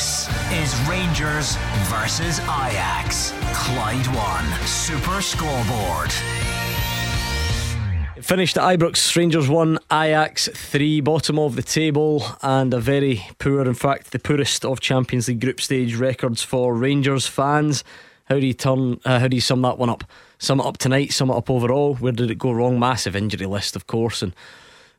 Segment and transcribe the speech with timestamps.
[0.00, 1.56] This is Rangers
[1.90, 3.34] versus Ajax.
[3.52, 6.10] Clyde One Super Scoreboard.
[8.24, 13.60] Finished at Ibrox, Rangers 1, Ajax 3, bottom of the table, and a very poor,
[13.60, 17.84] in fact, the poorest of Champions League group stage records for Rangers fans.
[18.24, 18.98] How do you turn?
[19.04, 20.04] Uh, how do you sum that one up?
[20.38, 21.12] Sum it up tonight.
[21.12, 21.96] Sum it up overall.
[21.96, 22.78] Where did it go wrong?
[22.78, 24.34] Massive injury list, of course, and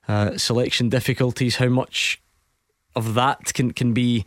[0.08, 1.56] uh, selection difficulties.
[1.56, 2.22] How much
[2.96, 4.26] of that can can be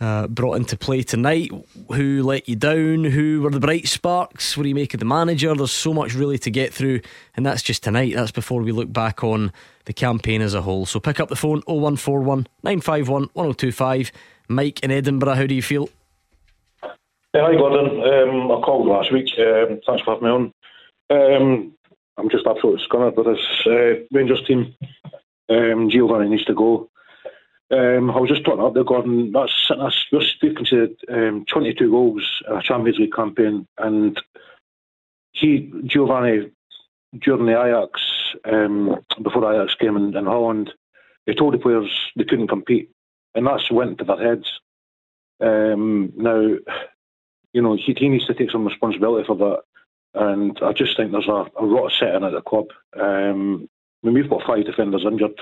[0.00, 1.50] uh, brought into play tonight.
[1.92, 3.04] Who let you down?
[3.04, 4.56] Who were the bright sparks?
[4.56, 5.54] What do you make of the manager?
[5.54, 7.00] There's so much really to get through,
[7.36, 8.14] and that's just tonight.
[8.14, 9.52] That's before we look back on
[9.84, 10.86] the campaign as a whole.
[10.86, 14.12] So pick up the phone 0141 951 1025.
[14.48, 15.88] Mike in Edinburgh, how do you feel?
[17.34, 18.00] Yeah, hi Gordon.
[18.00, 19.30] Um, I called last week.
[19.38, 20.52] Um, thanks for having me on.
[21.10, 21.72] Um,
[22.16, 24.74] I'm just absolutely scunnered with this uh, Rangers team.
[25.48, 26.88] Um, Giovanni needs to go.
[27.74, 29.32] Um, I was just talking up there, Gordon.
[29.32, 34.20] That's, that's we're speaking to um, 22 goals in a Champions League campaign, and
[35.32, 36.52] he Giovanni
[37.20, 38.00] during the Ajax
[38.44, 40.72] um, before Ajax came in, in Holland,
[41.26, 42.90] he told the players they couldn't compete,
[43.34, 44.60] and that's went to their heads.
[45.40, 46.56] Now,
[47.52, 49.62] you know, he, he needs to take some responsibility for that,
[50.14, 52.66] and I just think there's a, a rot setting at the club.
[52.96, 53.68] I mean,
[54.02, 55.40] we've got five defenders injured.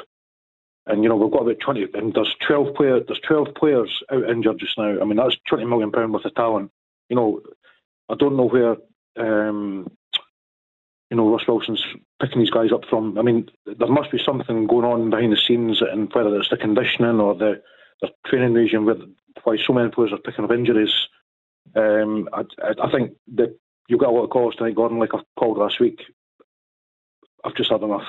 [0.86, 4.28] And you know we've got about twenty, and there's twelve player, there's twelve players out
[4.28, 5.00] injured just now.
[5.00, 6.70] I mean that's twenty million pound worth of talent.
[7.08, 7.40] You know,
[8.08, 8.76] I don't know where
[9.16, 9.90] um,
[11.10, 11.84] you know Ross Wilson's
[12.20, 13.16] picking these guys up from.
[13.16, 16.56] I mean, there must be something going on behind the scenes, and whether it's the
[16.56, 17.62] conditioning or the
[18.00, 19.02] the training regime, with
[19.44, 20.92] why so many players are picking up injuries.
[21.76, 22.42] Um, I,
[22.82, 23.56] I think that
[23.88, 26.00] you've got a lot of calls tonight, Gordon, like I called last week.
[27.44, 28.06] I've just had enough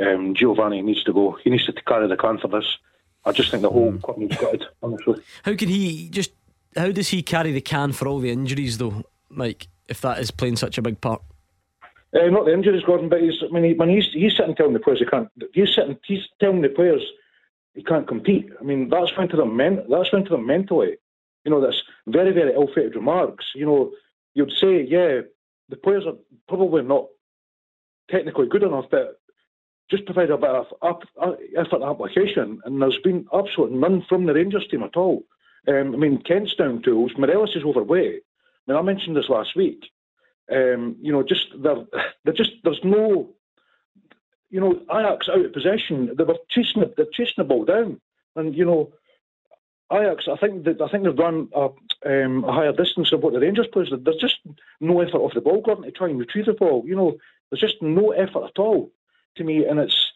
[0.00, 1.38] um, Giovanni needs to go.
[1.42, 2.78] He needs to carry the can for this.
[3.24, 4.18] I just think the whole mm.
[4.18, 5.22] needs gutted, honestly.
[5.42, 6.32] How can he just?
[6.76, 9.68] How does he carry the can for all the injuries, though, Mike?
[9.88, 11.22] If that is playing such a big part.
[12.14, 13.42] Uh, not the injuries, Gordon, but he's.
[13.42, 15.28] I mean, he, when he's he's sitting telling the players he can't.
[15.52, 15.98] He's sitting.
[16.06, 17.02] He's telling the players
[17.74, 18.50] he can't compete.
[18.60, 19.56] I mean, that's went to them.
[19.56, 20.96] Men, that's went to them mentally.
[21.44, 23.46] You know, that's very very ill-fated remarks.
[23.54, 23.92] You know,
[24.34, 25.20] you'd say, yeah,
[25.68, 26.16] the players are
[26.48, 27.06] probably not
[28.10, 29.17] technically good enough, but
[29.90, 34.26] just provide a bit of up, uh, effort application, and there's been absolutely none from
[34.26, 35.24] the Rangers team at all.
[35.66, 38.22] Um, I mean, Kent's down tools, Morelos is overweight.
[38.66, 39.90] I mean, I mentioned this last week.
[40.52, 41.84] Um, you know, just they're,
[42.24, 43.30] they're just there's no,
[44.50, 46.14] you know, Ajax out of possession.
[46.16, 48.00] They were chasing they're chasing the ball down,
[48.36, 48.92] and you know,
[49.92, 50.26] Ajax.
[50.30, 51.68] I think that I think they've run a,
[52.06, 53.90] um, a higher distance of what the Rangers players.
[53.90, 54.38] There's just
[54.80, 56.84] no effort off the ball, Gordon, to try and retrieve the ball.
[56.86, 57.18] You know,
[57.50, 58.92] there's just no effort at all
[59.38, 60.12] to me, and it's,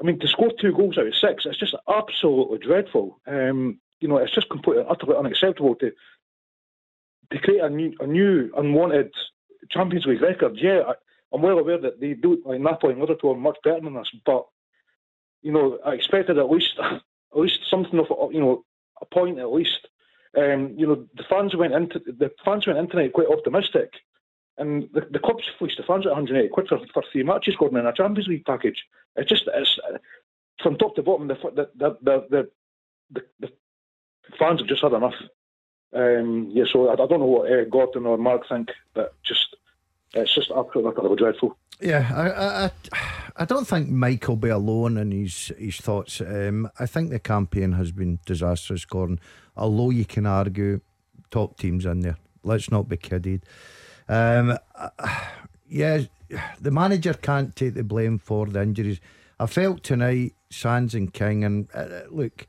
[0.00, 3.20] I mean, to score two goals out of six, it's just absolutely dreadful.
[3.26, 5.92] Um, you know, it's just completely, utterly unacceptable to
[7.30, 9.10] to create a new, a new unwanted
[9.70, 10.58] Champions League record.
[10.60, 13.80] Yeah, I, am well aware that they do, like Napoli and Liverpool, are much better
[13.80, 14.44] than us, but
[15.42, 17.00] you know, I expected at least, at
[17.34, 18.64] least something of, you know,
[19.00, 19.88] a point at least.
[20.36, 23.92] Um, you know, the fans went into the fans went into tonight quite optimistic.
[24.62, 27.76] And the, the club's fleeced the fans at 180 quid for, for three matches going
[27.76, 28.80] in a Champions League package.
[29.16, 29.78] It's just, it's,
[30.62, 32.50] from top to bottom, the, the, the, the,
[33.10, 33.48] the, the
[34.38, 35.14] fans have just had enough.
[35.92, 39.56] Um, yeah, so I, I, don't know what Gordon or Mark think, but just
[40.14, 41.58] it's just absolutely dreadful.
[41.80, 42.70] Yeah, I, I,
[43.42, 46.20] I don't think Mike will be alone in his his thoughts.
[46.20, 49.18] Um, I think the campaign has been disastrous, Gordon.
[49.56, 50.80] Although you can argue
[51.30, 53.44] top teams in there, let's not be kidded.
[54.12, 54.58] Um,
[55.66, 56.02] yeah,
[56.60, 59.00] the manager can't take the blame for the injuries.
[59.40, 62.46] I felt tonight, Sands and King, and uh, look,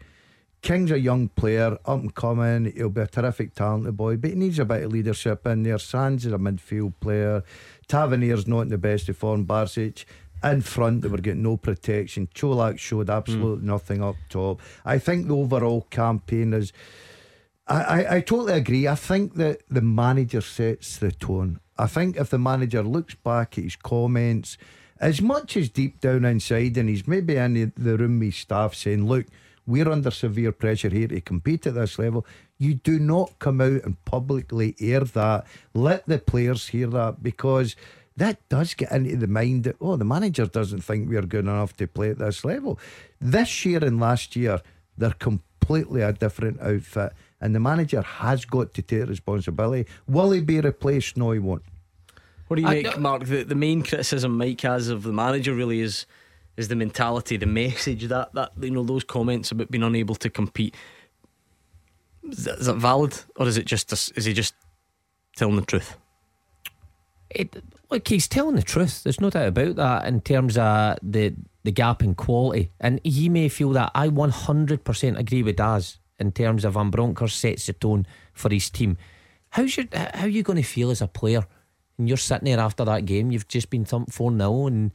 [0.62, 2.74] King's a young player, up and coming.
[2.76, 5.80] He'll be a terrific talented boy, but he needs a bit of leadership in there.
[5.80, 7.44] Sands is a midfield player.
[7.88, 9.46] Tavernier's not in the best of form.
[9.46, 10.04] Barisic
[10.44, 12.28] in front, they were getting no protection.
[12.36, 13.68] Čolak showed absolutely mm.
[13.68, 14.60] nothing up top.
[14.84, 16.74] I think the overall campaign is
[17.68, 18.88] I, I, I totally agree.
[18.88, 21.60] I think that the manager sets the tone.
[21.78, 24.58] I think if the manager looks back at his comments,
[25.00, 29.06] as much as deep down inside, and he's maybe in the room with staff saying,
[29.06, 29.26] Look,
[29.66, 32.26] we're under severe pressure here to compete at this level.
[32.58, 35.46] You do not come out and publicly air that.
[35.74, 37.76] Let the players hear that because
[38.18, 41.76] that does get into the mind that, oh, the manager doesn't think we're good enough
[41.78, 42.80] to play at this level.
[43.20, 44.62] This year and last year,
[44.98, 49.86] they're completely a different outfit and the manager has got to take responsibility.
[50.08, 51.18] Will he be replaced?
[51.18, 51.64] No, he won't.
[52.48, 53.26] What do you make, Mark?
[53.26, 56.06] The, the main criticism Mike has of the manager really is
[56.56, 60.30] is the mentality, the message that that you know those comments about being unable to
[60.30, 60.74] compete.
[62.30, 64.54] Is that, is that valid, or is it just is he just
[65.36, 65.98] telling the truth?
[67.30, 69.04] It, look, he's telling the truth.
[69.04, 73.28] There's no doubt about that in terms of the the gap in quality, and he
[73.28, 73.92] may feel that.
[73.94, 78.70] I 100% agree with Daz in terms of Van Bronckhorst sets the tone for his
[78.70, 78.98] team.
[79.50, 81.46] How's your, how are you going to feel as a player?
[81.98, 84.92] And you're sitting there after that game, you've just been thumped 4 0, and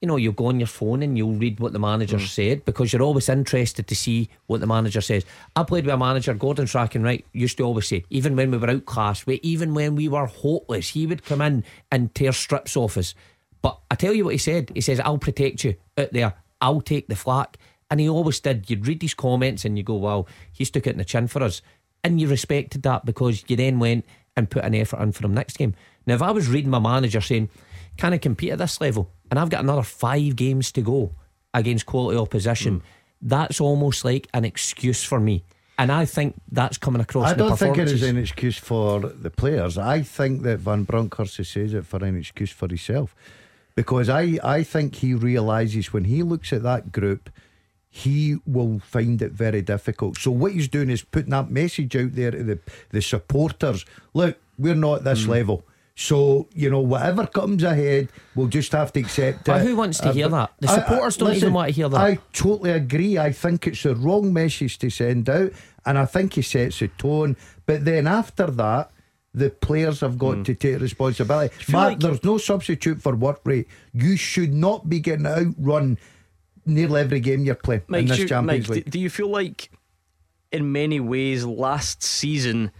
[0.00, 2.26] you know, you'll go on your phone and you'll read what the manager mm.
[2.26, 5.24] said because you're always interested to see what the manager says.
[5.56, 8.58] I played with a manager, Gordon Strachan, right, used to always say, even when we
[8.58, 12.96] were outclassed, even when we were hopeless, he would come in and tear strips off
[12.96, 13.14] us.
[13.60, 14.70] But I tell you what he said.
[14.72, 16.34] He says, I'll protect you out there.
[16.60, 17.56] I'll take the flak.
[17.90, 18.68] And he always did.
[18.68, 21.42] You'd read his comments and you go, wow, he's took it in the chin for
[21.42, 21.62] us.
[22.04, 24.04] And you respected that because you then went
[24.36, 25.74] and put an effort in for him next game.
[26.06, 27.48] Now, if I was reading my manager saying,
[27.96, 29.10] can I compete at this level?
[29.30, 31.12] And I've got another five games to go
[31.52, 32.80] against quality opposition.
[32.80, 32.82] Mm.
[33.22, 35.42] That's almost like an excuse for me.
[35.78, 37.30] And I think that's coming across.
[37.30, 39.78] I don't think it is an excuse for the players.
[39.78, 43.14] I think that Van Bronckhorst says it for an excuse for himself,
[43.76, 47.30] because I I think he realizes when he looks at that group,
[47.90, 50.18] he will find it very difficult.
[50.18, 52.58] So what he's doing is putting that message out there to the
[52.90, 53.84] the supporters.
[54.14, 55.28] Look, we're not at this mm.
[55.28, 55.64] level.
[56.00, 59.66] So, you know, whatever comes ahead, we'll just have to accept but it.
[59.66, 60.52] Who wants to uh, hear that?
[60.60, 62.00] The supporters I, I, don't listen, even want to hear that.
[62.00, 63.18] I totally agree.
[63.18, 65.50] I think it's the wrong message to send out,
[65.84, 67.36] and I think he sets a tone.
[67.66, 68.92] But then after that,
[69.34, 70.44] the players have got mm.
[70.44, 71.52] to take responsibility.
[71.72, 73.66] Matt, like there's no substitute for work rate.
[73.92, 75.98] You should not be getting outrun
[76.68, 78.90] nearly every game you're playing Mike, in this you, Champions Mike, League.
[78.90, 79.70] Do you feel like,
[80.52, 82.70] in many ways, last season?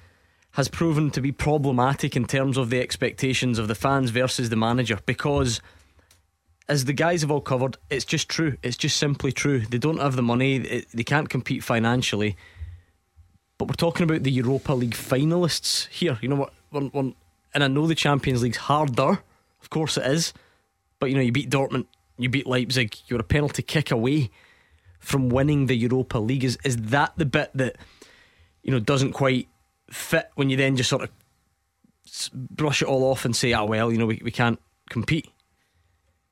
[0.53, 4.57] has proven to be problematic in terms of the expectations of the fans versus the
[4.57, 5.61] manager because
[6.69, 8.57] as the guys have all covered, it's just true.
[8.63, 9.61] It's just simply true.
[9.61, 12.37] They don't have the money, they can't compete financially.
[13.57, 16.19] But we're talking about the Europa League finalists here.
[16.21, 16.53] You know what?
[16.73, 19.23] and I know the Champions League's harder,
[19.63, 20.35] of course it is.
[20.99, 21.87] But you know, you beat Dortmund,
[22.19, 24.31] you beat Leipzig, you're a penalty kick away
[24.99, 26.45] from winning the Europa League.
[26.45, 27.77] Is is that the bit that
[28.63, 29.49] you know doesn't quite
[29.91, 31.11] fit when you then just sort of
[32.35, 34.61] brush it all off and say, "Ah, oh, well, you know, we, we can't
[34.91, 35.29] compete."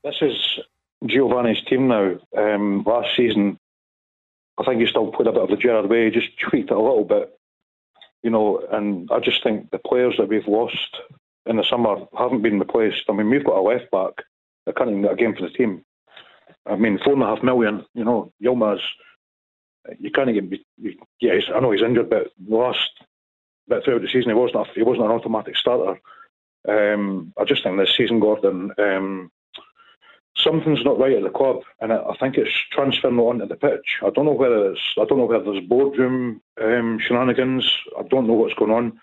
[0.03, 0.59] This is
[1.05, 2.17] Giovanni's team now.
[2.37, 3.57] Um, last season,
[4.57, 6.79] I think he still played a bit of the Gerrard way, just tweaked it a
[6.79, 7.37] little bit,
[8.23, 8.65] you know.
[8.71, 10.97] And I just think the players that we've lost
[11.45, 13.03] in the summer haven't been replaced.
[13.09, 14.23] I mean, we've got a left back
[14.67, 15.83] even a game for the team.
[16.65, 17.85] I mean, four and a half million.
[17.93, 18.79] You know, Yilmaz.
[19.99, 20.59] You can't get.
[21.21, 22.89] Yeah, I know he's injured, but last
[23.67, 25.99] but throughout the season he wasn't a, he wasn't an automatic starter.
[26.67, 29.31] Um, I just think this season, Gordon, um,
[30.35, 33.99] something's not right at the club, and I, I, think it's transferring onto the pitch.
[34.05, 37.69] I don't know whether it's I don't know whether there's boardroom um, shenanigans.
[37.97, 38.99] I don't know what's going on.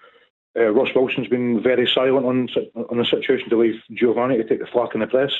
[0.56, 2.48] Uh, Ross Wilson's been very silent on
[2.90, 5.32] on the situation to leave Giovanni to take the flak in the press.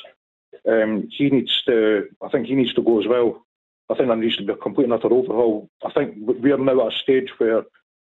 [0.69, 2.09] Um, he needs to.
[2.23, 3.45] I think he needs to go as well.
[3.91, 5.69] I think there needs to be a complete and utter overhaul.
[5.85, 7.65] I think we are now at a stage where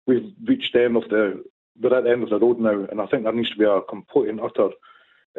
[0.06, 1.42] we've reached the end of the
[1.80, 3.64] we're at the end of the road now, and I think there needs to be
[3.64, 4.68] a complete and utter,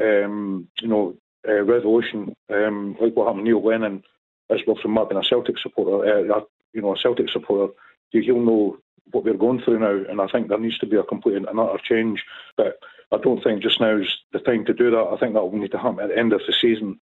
[0.01, 1.15] um, you know,
[1.47, 4.03] uh, revolution, um, like what happened to Neil Lennon,
[4.49, 6.41] as well from Mark being a Celtic supporter, uh,
[6.73, 7.71] you know, a Celtic supporter.
[8.09, 8.77] He'll know
[9.11, 11.47] what we're going through now, and I think there needs to be a complete and
[11.47, 12.23] utter change.
[12.57, 12.79] But
[13.11, 15.09] I don't think just now is the time to do that.
[15.13, 16.99] I think that will need to happen at the end of the season.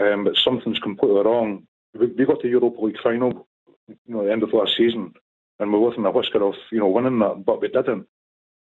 [0.00, 1.66] Um, but something's completely wrong.
[1.98, 3.46] We, we got the Europa League final,
[3.86, 5.14] you know, at the end of last season,
[5.60, 8.06] and we wasn't a whisker of you know winning that, but we didn't.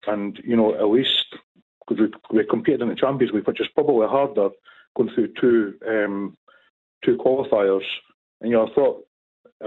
[0.06, 1.26] And you know, at least
[1.90, 4.50] we, we competed in the Champions League, which is probably harder
[4.96, 6.38] going through two um,
[7.04, 7.86] two qualifiers.
[8.42, 9.08] And you know, I thought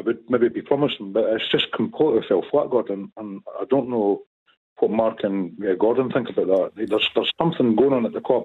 [0.00, 3.12] would maybe be promising, but it's just completely fell flat, Gordon.
[3.16, 4.22] And I don't know
[4.78, 6.88] what Mark and uh, Gordon think about that.
[6.88, 8.44] There's there's something going on at the club.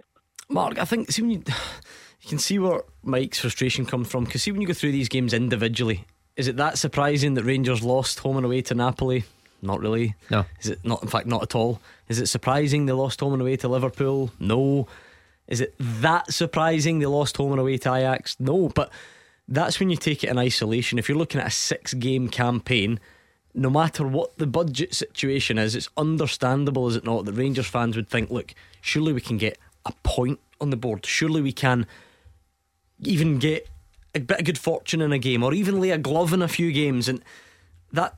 [0.50, 1.44] Mark, I think see when you
[2.22, 5.10] you can see where Mike's frustration comes from because see when you go through these
[5.10, 6.06] games individually
[6.36, 9.24] is it that surprising that Rangers lost home and away to Napoli?
[9.62, 10.16] Not really.
[10.30, 10.46] No.
[10.60, 11.04] Is it not?
[11.04, 11.80] In fact, not at all.
[12.08, 14.32] Is it surprising they lost home and away to Liverpool?
[14.40, 14.88] No.
[15.48, 18.40] Is it that surprising they lost home and away to Ajax?
[18.40, 18.70] No.
[18.70, 18.92] But
[19.52, 20.98] that's when you take it in isolation.
[20.98, 23.00] If you're looking at a six game campaign,
[23.54, 27.98] no matter what the budget situation is, it's understandable, is it not, that Rangers fans
[27.98, 31.06] would think, look, surely we can get a point on the board.
[31.06, 31.86] Surely we can
[33.02, 33.68] even get
[34.16, 36.48] a bit of good fortune in a game or even lay a glove in a
[36.48, 37.22] few games and
[37.92, 38.16] that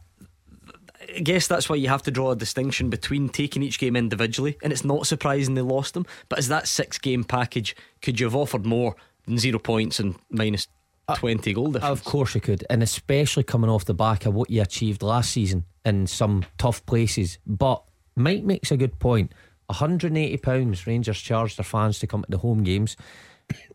[1.15, 4.57] I guess that's why you have to draw a distinction between taking each game individually
[4.63, 8.25] and it's not surprising they lost them but as that six game package could you
[8.25, 10.67] have offered more than zero points and minus
[11.07, 11.99] Uh, 20 goal difference.
[11.99, 15.31] Of course you could, and especially coming off the back of what you achieved last
[15.31, 17.39] season in some tough places.
[17.45, 17.83] But
[18.15, 19.33] Mike makes a good point.
[19.69, 22.95] £180 Rangers charged their fans to come to the home games.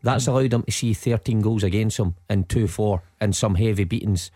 [0.01, 3.83] That's allowed them to see 13 goals against them in 2 4 and some heavy
[3.83, 4.31] beatings.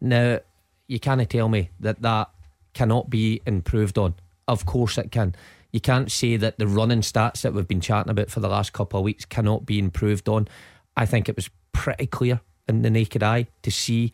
[0.00, 0.38] Now,
[0.86, 2.30] you can't tell me that that
[2.74, 4.14] cannot be improved on.
[4.46, 5.34] Of course it can.
[5.72, 8.72] You can't say that the running stats that we've been chatting about for the last
[8.72, 10.48] couple of weeks cannot be improved on.
[10.96, 14.12] I think it was pretty clear in the naked eye to see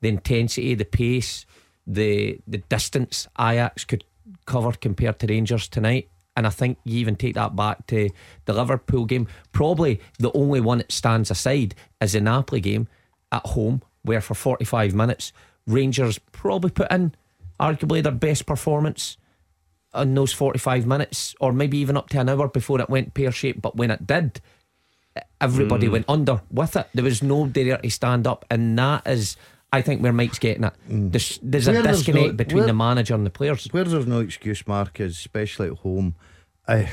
[0.00, 1.46] the intensity, the pace,
[1.86, 4.04] the the distance Ajax could
[4.46, 6.08] cover compared to Rangers tonight.
[6.36, 8.08] And I think you even take that back to
[8.46, 9.28] the Liverpool game.
[9.52, 12.88] Probably the only one that stands aside is the Napoli game
[13.30, 15.32] at home, where for 45 minutes,
[15.66, 17.14] Rangers probably put in
[17.60, 19.18] arguably their best performance
[19.94, 23.30] in those 45 minutes, or maybe even up to an hour before it went pear
[23.30, 23.60] shaped.
[23.60, 24.40] But when it did,
[25.40, 25.92] everybody mm.
[25.92, 26.88] went under with it.
[26.94, 29.36] There was nobody there to stand up, and that is.
[29.74, 30.74] I think where Mike's getting it.
[30.88, 31.12] Mm.
[31.12, 33.66] There's, there's a disconnect no, between where, the manager and the players.
[33.70, 36.14] Where there's no excuse, Mark, is especially at home,
[36.68, 36.84] uh,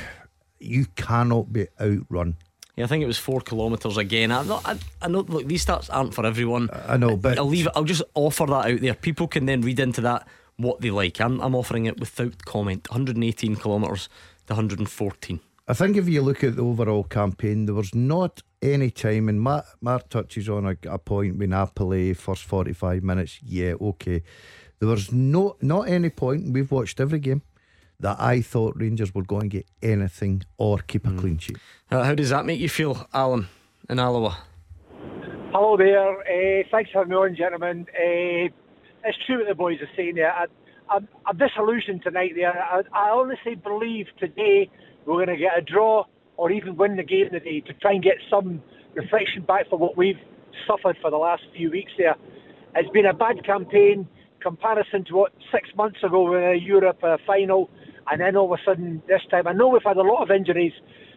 [0.58, 2.36] you cannot be outrun.
[2.76, 4.32] Yeah, I think it was four kilometres again.
[4.32, 5.20] I know, I, I know.
[5.20, 6.70] Look, these stats aren't for everyone.
[6.88, 7.72] I know, but I'll leave it.
[7.76, 8.94] I'll just offer that out there.
[8.94, 11.20] People can then read into that what they like.
[11.20, 12.88] I'm, I'm offering it without comment.
[12.90, 14.08] 118 kilometres
[14.46, 15.40] to 114.
[15.68, 19.40] I think if you look at the overall campaign, there was not any time, and
[19.40, 23.38] Mark, Mark touches on a, a point with Napoli first 45 minutes.
[23.42, 24.22] Yeah, okay.
[24.80, 26.52] There was no not any point.
[26.52, 27.42] We've watched every game
[28.00, 31.18] that I thought Rangers were going to get anything or keep a mm.
[31.18, 31.58] clean sheet.
[31.90, 33.46] Uh, how does that make you feel, Alan
[33.88, 34.38] in Alloa?
[35.52, 36.20] Hello there.
[36.20, 37.86] Uh, thanks for having me on, gentlemen.
[37.90, 38.48] Uh,
[39.04, 40.32] it's true what the boys are saying there.
[40.32, 40.46] I,
[40.88, 42.52] I'm, I'm disillusioned tonight there.
[42.52, 44.70] I, I honestly believe today
[45.06, 46.04] we're going to get a draw
[46.36, 48.62] or even win the game today to try and get some
[48.94, 50.18] reflection back for what we've
[50.66, 52.16] suffered for the last few weeks there.
[52.74, 54.08] It's been a bad campaign
[54.40, 57.70] comparison to what six months ago in a Europe uh, final,
[58.10, 59.46] and then all of a sudden this time.
[59.46, 60.72] I know we've had a lot of injuries,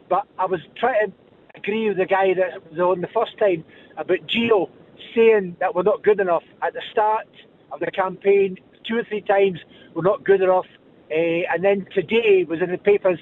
[0.10, 1.14] but I was trying to
[1.56, 3.64] agree with the guy that was on the first time
[3.98, 4.70] about Gio
[5.16, 7.28] saying that we're not good enough at the start
[7.72, 8.58] of the campaign.
[8.88, 9.60] Two or three times
[9.94, 10.68] we're not good enough,
[11.12, 13.20] uh, and then today was in the papers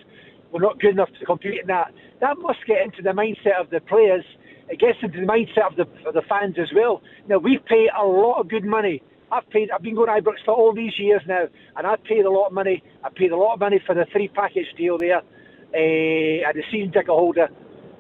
[0.52, 1.94] we're not good enough to compete in that.
[2.20, 4.26] That must get into the mindset of the players.
[4.70, 7.02] It gets into the mindset of the of the fans as well.
[7.28, 9.02] Now we've paid a lot of good money.
[9.32, 9.72] I've paid.
[9.72, 12.48] I've been going to Ibrox for all these years now, and I've paid a lot
[12.48, 12.84] of money.
[13.04, 16.64] I paid a lot of money for the three package deal there, uh, and the
[16.72, 17.50] season ticket holder.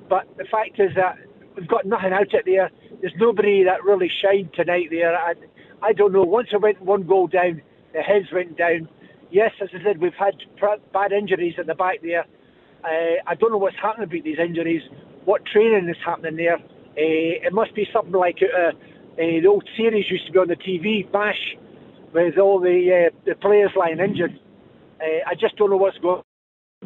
[0.10, 1.18] But the fact is that
[1.56, 2.70] we've got nothing out of there.
[3.00, 5.16] There's nobody that really shined tonight there.
[5.18, 5.34] I,
[5.82, 6.24] I don't know.
[6.24, 7.62] Once I went one goal down,
[7.94, 8.90] the heads went down.
[9.32, 10.36] Yes, as I said, we've had
[10.94, 12.26] bad injuries at the back there.
[12.84, 14.82] Uh, I don't know what's happening with these injuries,
[15.26, 16.56] what training is happening there.
[16.56, 18.72] Uh, it must be something like uh, uh,
[19.16, 21.56] the old series used to be on the TV, Bash,
[22.14, 24.38] with all the uh, the players lying injured.
[25.00, 26.24] Uh, I just don't know what's going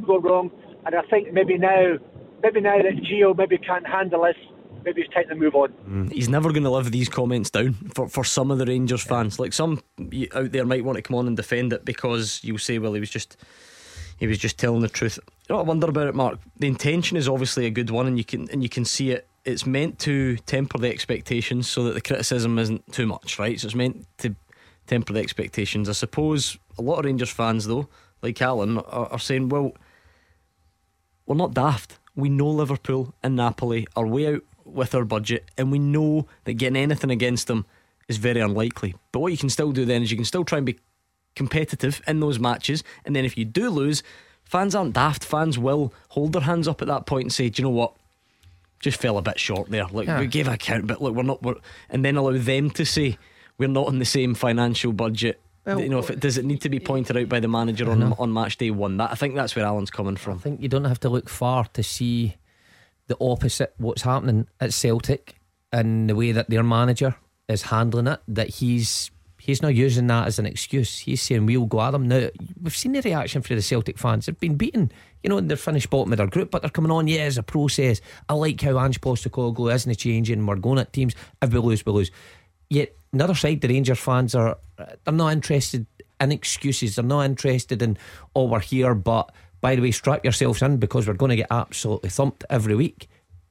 [0.06, 0.52] go wrong,
[0.86, 1.96] and I think maybe now,
[2.44, 4.36] maybe now that Gio maybe can't handle this,
[4.84, 5.74] maybe it's time to move on.
[5.88, 6.12] Mm.
[6.12, 9.40] He's never going to live these comments down for, for some of the Rangers fans.
[9.40, 9.82] Like some
[10.34, 13.00] out there might want to come on and defend it because you'll say, well, he
[13.00, 13.38] was just
[14.18, 15.20] he was just telling the truth.
[15.48, 16.40] You know I wonder about it, Mark?
[16.58, 19.28] The intention is obviously a good one, and you can and you can see it.
[19.44, 23.60] It's meant to temper the expectations so that the criticism isn't too much, right?
[23.60, 24.36] So it's meant to
[24.88, 25.88] temper the expectations.
[25.88, 27.88] I suppose a lot of Rangers fans, though,
[28.24, 29.76] like Alan, are, are saying, "Well,
[31.28, 32.00] we're not daft.
[32.16, 36.54] We know Liverpool and Napoli are way out with our budget, and we know that
[36.54, 37.68] getting anything against them
[38.08, 38.96] is very unlikely.
[39.12, 40.80] But what you can still do then is you can still try and be
[41.36, 42.84] competitive in those matches.
[43.04, 44.02] And then if you do lose,
[44.46, 45.26] fans aren't daft.
[45.26, 47.94] Fans will hold their hands up at that point and say, Do you know what?
[48.80, 49.88] Just fell a bit short there.
[49.88, 50.20] Like yeah.
[50.20, 51.42] we gave a count, but look, we're not.
[51.42, 51.56] We're,
[51.90, 53.18] and then allow them to say
[53.58, 55.42] we're not in the same financial budget.
[55.66, 57.90] Well, you know, if it does it need to be pointed out by the manager
[57.90, 58.16] on uh-huh.
[58.20, 58.98] on match day one?
[58.98, 60.38] That I think that's where Alan's coming from.
[60.38, 62.36] I think you don't have to look far to see
[63.08, 63.74] the opposite.
[63.78, 65.36] What's happening at Celtic
[65.72, 67.16] and the way that their manager
[67.48, 68.20] is handling it.
[68.28, 69.10] That he's
[69.46, 70.98] He's not using that as an excuse.
[70.98, 72.08] He's saying we'll go at them.
[72.08, 72.30] Now,
[72.64, 74.26] we've seen the reaction for the Celtic fans.
[74.26, 76.90] They've been beaten, you know, and they're finished bottom of their group, but they're coming
[76.90, 78.02] on, yeah, it's a process.
[78.28, 80.44] I like how Ange Postecoglou isn't changing.
[80.44, 81.14] We're going at teams.
[81.44, 82.10] If we lose, we lose.
[82.72, 85.86] Yet, another side, the Rangers fans are they're not interested
[86.20, 86.96] in excuses.
[86.96, 88.00] They're not interested in,
[88.36, 91.52] oh, we're here, but by the way, strap yourselves in because we're going to get
[91.52, 93.10] absolutely thumped every week.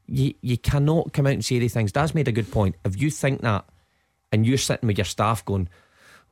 [0.08, 1.92] You, you cannot come out and say these things.
[1.92, 2.74] Dad's made a good point.
[2.84, 3.64] If you think that
[4.32, 5.68] and you're sitting with your staff going,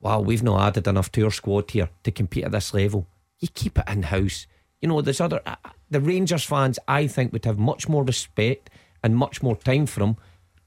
[0.02, 3.06] wow, we've not added enough to our squad here to compete at this level.
[3.40, 4.46] You keep it in house.
[4.80, 5.56] You know, there's other uh,
[5.90, 6.78] the Rangers fans.
[6.86, 8.68] I think would have much more respect
[9.02, 10.16] and much more time for him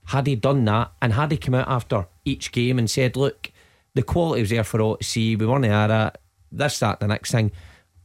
[0.05, 3.51] Had he done that and had he come out after each game and said, look,
[3.93, 7.07] the quality was there for all to see, we weren't at it, this, that, the
[7.07, 7.51] next thing,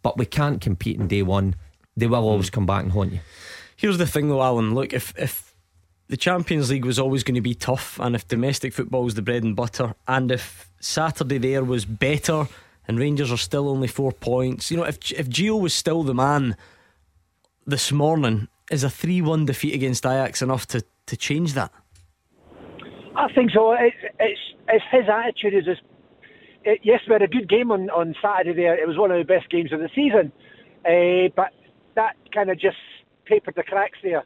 [0.03, 1.57] but we can't compete in day one,
[1.97, 3.21] they will always come back and haunt you.
[3.77, 4.75] Here's the thing though, Alan.
[4.75, 5.55] Look, if if
[6.09, 9.23] the Champions League was always going to be tough, and if domestic football is the
[9.23, 12.49] bread and butter, and if Saturday there was better,
[12.89, 16.15] and Rangers are still only four points, you know, if if Gio was still the
[16.15, 16.57] man
[17.67, 21.71] this morning, is a three-one defeat against Ajax enough to to change that?
[23.15, 23.73] I think so.
[23.73, 25.55] It's it's, his attitude.
[25.55, 25.83] Is just,
[26.65, 28.55] it, yes, we had a good game on, on Saturday.
[28.55, 30.33] There, it was one of the best games of the season,
[30.87, 31.53] uh, but
[31.97, 32.79] that kind of just
[33.27, 34.25] papered the cracks there.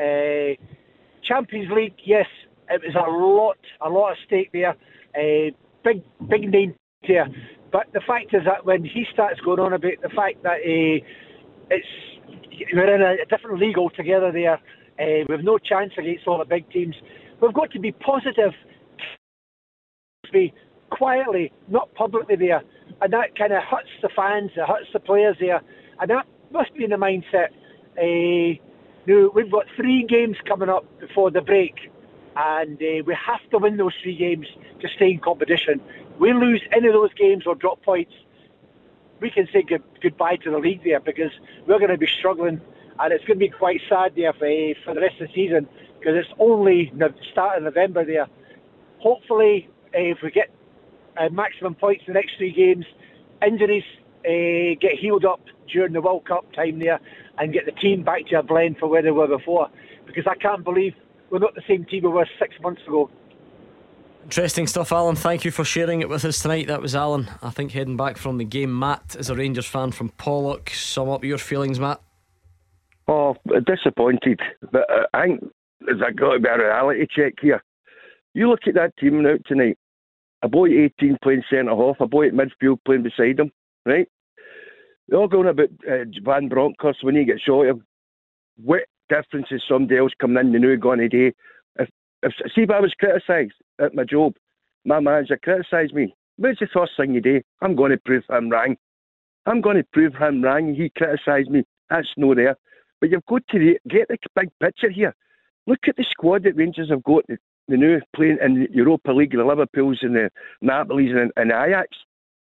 [0.00, 0.56] Uh,
[1.22, 2.26] Champions League, yes,
[2.70, 4.74] it was a lot, a lot of stake there.
[5.14, 5.50] Uh,
[5.84, 7.26] big, big name here.
[7.72, 11.06] But the fact is that when he starts going on about the fact that uh,
[11.70, 11.86] it's
[12.74, 14.54] we're in a, a different league altogether there,
[15.00, 16.94] uh, we've no chance against all the big teams.
[17.40, 18.52] We've got to be positive,
[20.32, 20.52] be
[20.90, 22.62] quietly, not publicly there,
[23.00, 25.60] and that kind of hurts the fans, it hurts the players there,
[26.00, 27.50] and that must be in the mindset.
[27.96, 28.58] Uh,
[29.06, 31.74] now, we've got three games coming up before the break,
[32.36, 34.46] and uh, we have to win those three games
[34.80, 35.80] to stay in competition.
[36.18, 38.12] We lose any of those games or drop points,
[39.20, 41.30] we can say good, goodbye to the league there because
[41.66, 42.60] we're going to be struggling,
[42.98, 45.34] and it's going to be quite sad there for, uh, for the rest of the
[45.34, 45.68] season
[45.98, 48.26] because it's only the start of November there.
[48.98, 50.50] Hopefully, uh, if we get
[51.18, 52.86] uh, maximum points in the next three games,
[53.46, 53.84] injuries
[54.22, 57.00] get healed up during the World Cup time there
[57.38, 59.68] and get the team back to a blend for where they were before.
[60.06, 60.94] Because I can't believe
[61.30, 63.10] we're not the same team we were six months ago.
[64.24, 65.16] Interesting stuff, Alan.
[65.16, 66.66] Thank you for sharing it with us tonight.
[66.68, 67.28] That was Alan.
[67.42, 68.78] I think heading back from the game.
[68.78, 70.68] Matt is a Rangers fan from Pollok.
[70.70, 72.00] Sum up your feelings, Matt.
[73.08, 73.34] Oh,
[73.66, 74.40] disappointed.
[74.70, 75.40] But uh, I think
[75.80, 77.62] there's got to be a reality check here.
[78.34, 79.78] You look at that team out tonight.
[80.42, 83.50] A boy 18 playing centre half, a boy at midfield playing beside him,
[83.84, 84.08] right?
[85.08, 87.66] They're all going about uh, Van Bronckhorst when he gets shot.
[88.62, 91.34] What difference is somebody else coming in the new going today?
[91.76, 91.88] If,
[92.22, 94.34] if see if I was criticised at my job,
[94.84, 96.14] my manager criticised me.
[96.36, 97.42] What's the first thing you do?
[97.60, 98.76] I'm going to prove him wrong.
[99.44, 100.74] I'm going to prove him wrong.
[100.74, 101.64] He criticised me.
[101.90, 102.56] That's no there.
[103.00, 105.14] But you've got to get the big picture here.
[105.66, 107.24] Look at the squad that Rangers have got.
[107.26, 107.36] The,
[107.76, 110.30] new playing in the Europa League, the Liverpools and the
[110.64, 111.88] Napolis and, and Ajax.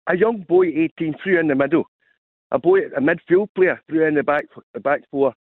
[0.06, 1.84] A young boy, 18, through in the middle
[2.54, 5.34] a boy, a midfield player, threw in the back, the back four.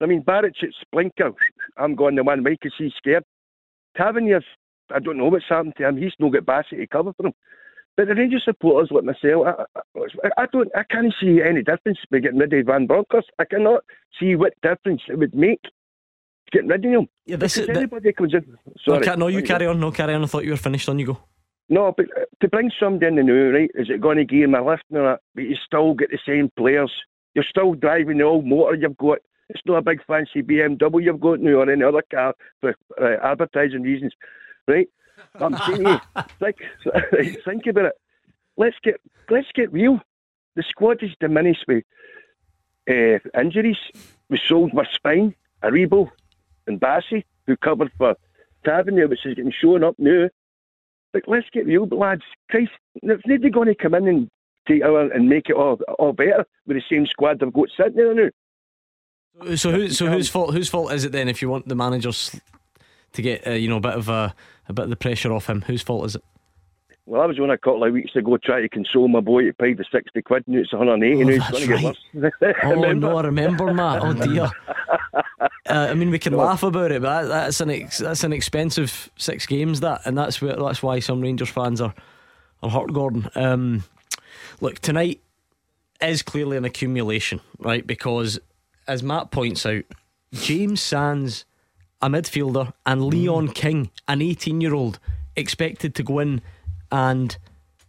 [0.00, 1.32] I mean, Barrett at Splinker,
[1.76, 3.24] I'm going the one way because he's scared.
[3.96, 4.42] Tavernier,
[4.94, 5.96] I don't know what's happened to him.
[5.96, 7.32] He's not got Bassett to cover for him.
[7.96, 11.98] But the Rangers supporters like myself, I, I, I don't, I can't see any difference
[12.10, 13.30] by getting rid of Van Bronckhorst.
[13.38, 13.84] I cannot
[14.20, 15.60] see what difference it would make
[16.52, 17.08] getting rid of him.
[17.24, 17.76] Yeah, this because is.
[17.76, 18.58] anybody comes in.
[18.84, 19.06] Sorry.
[19.06, 19.80] No, no, you carry on.
[19.80, 20.22] No, carry on.
[20.22, 20.88] I thought you were finished.
[20.88, 21.18] On you go.
[21.68, 24.44] No, but uh, to bring somebody in the new, right, is it going to give
[24.44, 25.20] him a lift and that?
[25.34, 26.92] But you still get the same players.
[27.34, 29.18] You're still driving the old motor you've got.
[29.48, 33.16] It's not a big fancy BMW you've got now or any other car for uh,
[33.22, 34.12] advertising reasons,
[34.66, 34.88] right?
[35.34, 36.00] I'm saying you,
[36.40, 36.56] think,
[37.44, 38.00] think about it.
[38.56, 40.00] Let's get let's get real.
[40.56, 41.84] The squad is diminished with
[42.88, 43.78] uh, injuries.
[44.30, 46.10] We sold my spine, Aribo,
[46.66, 48.16] and Bassey, who covered for
[48.64, 50.28] Tavernier, which is getting shown up now.
[51.14, 52.22] Like, let's get real, lads.
[52.50, 54.30] Christ, it's nobody going to come in and
[54.66, 57.94] take our and make it all all better with the same squad they've got sitting
[57.94, 58.30] there now.
[59.56, 62.34] So who, so whose fault whose fault is it then if you want the managers
[63.12, 64.34] to get uh, you know a bit of a,
[64.68, 65.62] a bit of the pressure off him?
[65.62, 66.24] Whose fault is it?
[67.04, 69.52] Well, I was on a couple of weeks ago trying to console my boy to
[69.52, 71.14] pay the 60 quid, and it's 180.
[71.14, 71.96] Oh, now he's that's going to right.
[72.12, 72.56] get worse.
[72.64, 74.02] Oh no, I remember, Matt.
[74.02, 74.50] Oh dear.
[75.68, 78.32] Uh, I mean, we can laugh about it, but that, that's an ex, that's an
[78.32, 79.80] expensive six games.
[79.80, 81.92] That, and that's where that's why some Rangers fans are
[82.62, 82.92] are hurt.
[82.92, 83.28] Gordon.
[83.34, 83.84] Um,
[84.60, 85.20] look, tonight
[86.00, 87.84] is clearly an accumulation, right?
[87.84, 88.38] Because
[88.88, 89.84] as Matt points out,
[90.32, 91.44] James Sands,
[92.00, 94.98] a midfielder, and Leon King, an 18 year old,
[95.34, 96.42] expected to go in
[96.90, 97.36] and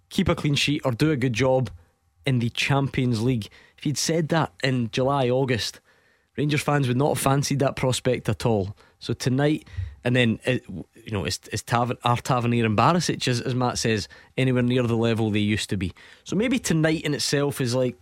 [0.10, 1.70] keep a clean sheet or do a good job
[2.26, 3.48] in the Champions League.
[3.78, 5.80] If he'd said that in July, August,
[6.38, 8.76] Rangers fans would not have fancied that prospect at all.
[9.00, 9.68] So tonight,
[10.04, 10.58] and then uh,
[11.08, 14.08] you know, is, is Tav- are Tavernier and Barisic, as, as Matt says,
[14.38, 15.94] anywhere near the level they used to be?
[16.24, 17.96] So maybe tonight in itself is like,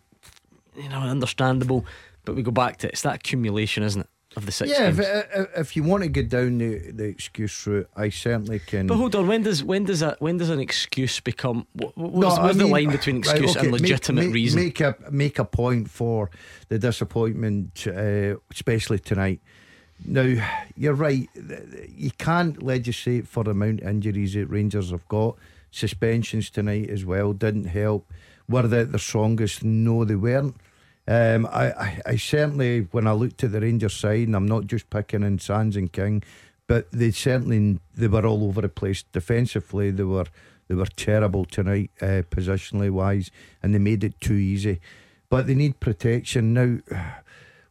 [0.76, 1.86] you know, understandable.
[2.26, 2.94] But we go back to it.
[2.94, 6.10] it's that accumulation, isn't it, of the six Yeah, if, if, if you want to
[6.10, 8.88] go down the, the excuse route, I certainly can.
[8.88, 11.68] But hold on, when does when does that when does an excuse become?
[11.74, 14.34] What, No, what's, I what's the line between right, excuse okay, and make- legitimate make,
[14.34, 14.62] reason?
[14.62, 16.30] Make a make a point for
[16.70, 19.42] the disappointment, uh, especially tonight.
[20.04, 20.36] Now,
[20.76, 21.30] you're right.
[21.96, 25.38] You can't legislate for the amount of injuries that Rangers have got.
[25.72, 28.12] Suspensions tonight as well didn't help.
[28.50, 29.64] Were they the strongest?
[29.64, 30.56] No, they weren't.
[31.08, 34.66] Um, I, I, I, certainly, when I looked at the Rangers side, and I'm not
[34.66, 36.24] just picking in Sands and King,
[36.68, 39.92] but they certainly they were all over the place defensively.
[39.92, 40.26] They were
[40.68, 43.30] they were terrible tonight, uh, positionally wise,
[43.62, 44.80] and they made it too easy.
[45.30, 46.80] But they need protection now.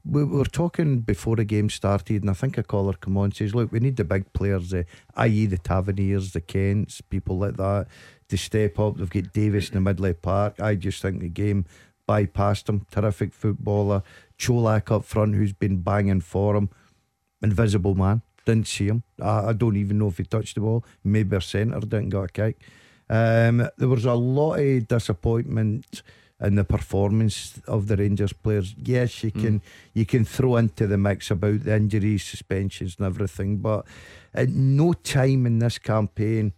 [0.06, 3.34] We were talking before the game started, and I think a caller come on and
[3.34, 4.84] says, "Look, we need the big players, uh,
[5.16, 7.86] i.e., the Taverniers, the Kents, people like that,
[8.28, 8.96] to step up.
[8.96, 10.60] They've got Davis in the Midley Park.
[10.60, 11.64] I just think the game
[12.08, 12.86] bypassed him.
[12.90, 14.02] Terrific footballer.
[14.38, 16.70] Čolak up front, who's been banging for him.
[17.42, 18.22] Invisible man.
[18.44, 19.02] Didn't see him.
[19.20, 20.84] I, I don't even know if he touched the ball.
[21.02, 22.60] Maybe a centre didn't get a kick.
[23.08, 26.02] Um, there was a lot of disappointment
[26.40, 28.74] in the performance of the Rangers players.
[28.82, 29.62] Yes, you can mm.
[29.92, 33.86] you can throw into the mix about the injuries, suspensions, and everything, but
[34.34, 36.52] at no time in this campaign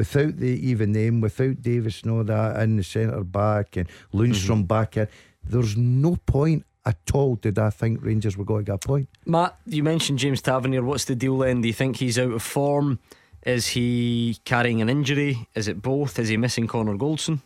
[0.00, 4.60] without the even them, without Davis and all that in the centre back and Lundstram
[4.60, 4.62] mm-hmm.
[4.62, 5.08] back in,
[5.44, 9.08] there's no point at all did I think Rangers were going to get a point.
[9.26, 10.82] Matt, you mentioned James Tavernier.
[10.82, 11.60] What's the deal then?
[11.60, 12.98] Do you think he's out of form?
[13.44, 15.46] Is he carrying an injury?
[15.54, 16.18] Is it both?
[16.18, 17.40] Is he missing Connor Goldson?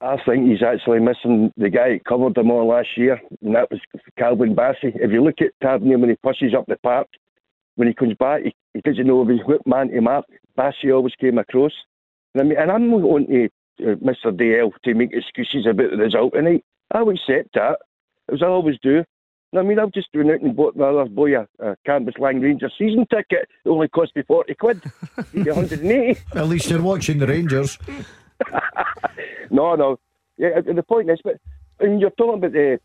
[0.00, 3.70] I think he's actually missing the guy who covered him all last year, and that
[3.70, 3.80] was
[4.18, 4.92] Calvin Bassey.
[4.96, 7.06] If you look at Tavernier when he pushes up the park,
[7.76, 10.26] when he comes back, he, he doesn't know if he's whipped man to mark.
[10.56, 11.72] Bassey always came across.
[12.34, 13.44] And, I mean, and I'm not going to
[13.80, 14.26] uh, Mr.
[14.26, 16.64] DL to make excuses about the result tonight.
[16.92, 17.78] I will accept that,
[18.32, 19.04] as I always do.
[19.56, 22.40] I mean, I've just been out and bought my other boy a, a Campus Lang
[22.40, 23.48] Rangers season ticket.
[23.64, 24.82] It only cost me 40 quid.
[25.32, 26.20] 180.
[26.34, 27.78] At least you're watching the Rangers.
[29.50, 29.98] no, no.
[30.36, 31.36] Yeah, the point is, but
[31.78, 32.80] when you're talking about the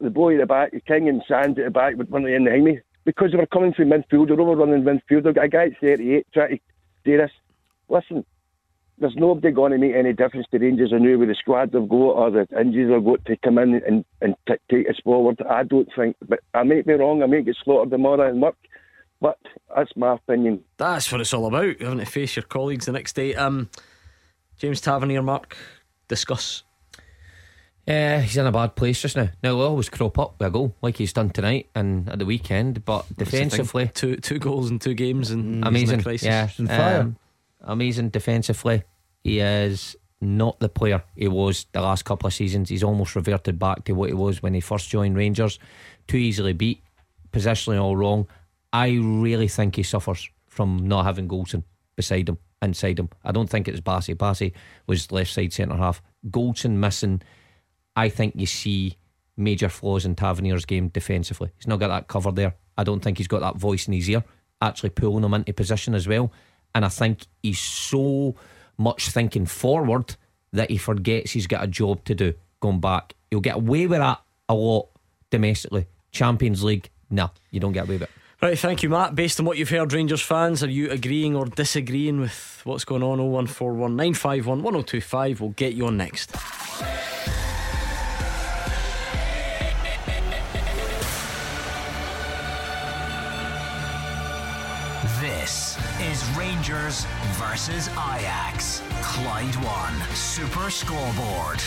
[0.00, 2.44] the boy at the back, the King and Sands at the back with one in
[2.44, 5.24] behind me, because they were coming through midfield, they're overrunning midfield.
[5.24, 6.58] They've got a guy at 38 trying to
[7.04, 7.30] do this.
[7.88, 8.24] Listen,
[8.98, 11.88] there's nobody going to make any difference to Rangers or new with the squad they've
[11.88, 15.40] got or the injuries they've got to come in and, and t- take us forward.
[15.48, 17.22] I don't think, but I may be wrong.
[17.22, 18.56] I may get slaughtered tomorrow and work,
[19.20, 19.38] but
[19.74, 20.62] that's my opinion.
[20.76, 21.80] That's what it's all about.
[21.80, 23.34] Having to face your colleagues the next day.
[23.34, 23.68] Um,
[24.58, 25.56] James Tavernier, Mark,
[26.08, 26.62] discuss.
[27.86, 29.28] Yeah, he's in a bad place just now.
[29.42, 32.24] Now he'll always crop up with a goal like he's done tonight and at the
[32.24, 36.02] weekend, but defensively, two two goals in two games and amazing.
[36.22, 37.16] Yeah, um,
[37.60, 38.84] amazing defensively.
[39.22, 42.70] He is not the player he was the last couple of seasons.
[42.70, 45.58] He's almost reverted back to what he was when he first joined Rangers.
[46.06, 46.82] Too easily beat,
[47.32, 48.26] positionally all wrong.
[48.72, 51.64] I really think he suffers from not having Goldson
[51.96, 53.10] beside him, inside him.
[53.24, 54.14] I don't think it's Bassey.
[54.14, 54.52] Bassey
[54.86, 56.02] was left side centre half.
[56.30, 57.20] Goldson missing
[57.96, 58.96] I think you see
[59.36, 61.50] major flaws in Tavernier's game defensively.
[61.56, 62.54] He's not got that cover there.
[62.76, 64.24] I don't think he's got that voice in his ear,
[64.60, 66.32] actually pulling him into position as well.
[66.74, 68.34] And I think he's so
[68.76, 70.16] much thinking forward
[70.52, 73.14] that he forgets he's got a job to do going back.
[73.30, 74.88] He'll get away with that a lot
[75.30, 75.86] domestically.
[76.10, 78.10] Champions League, no, you don't get away with it.
[78.42, 79.14] Right, thank you, Matt.
[79.14, 83.02] Based on what you've heard, Rangers fans, are you agreeing or disagreeing with what's going
[83.02, 83.18] on?
[83.18, 85.40] 0141951 1025.
[85.40, 86.34] We'll get you on next.
[96.74, 98.82] Rangers versus Ajax.
[99.00, 101.62] Clyde One Super Scoreboard.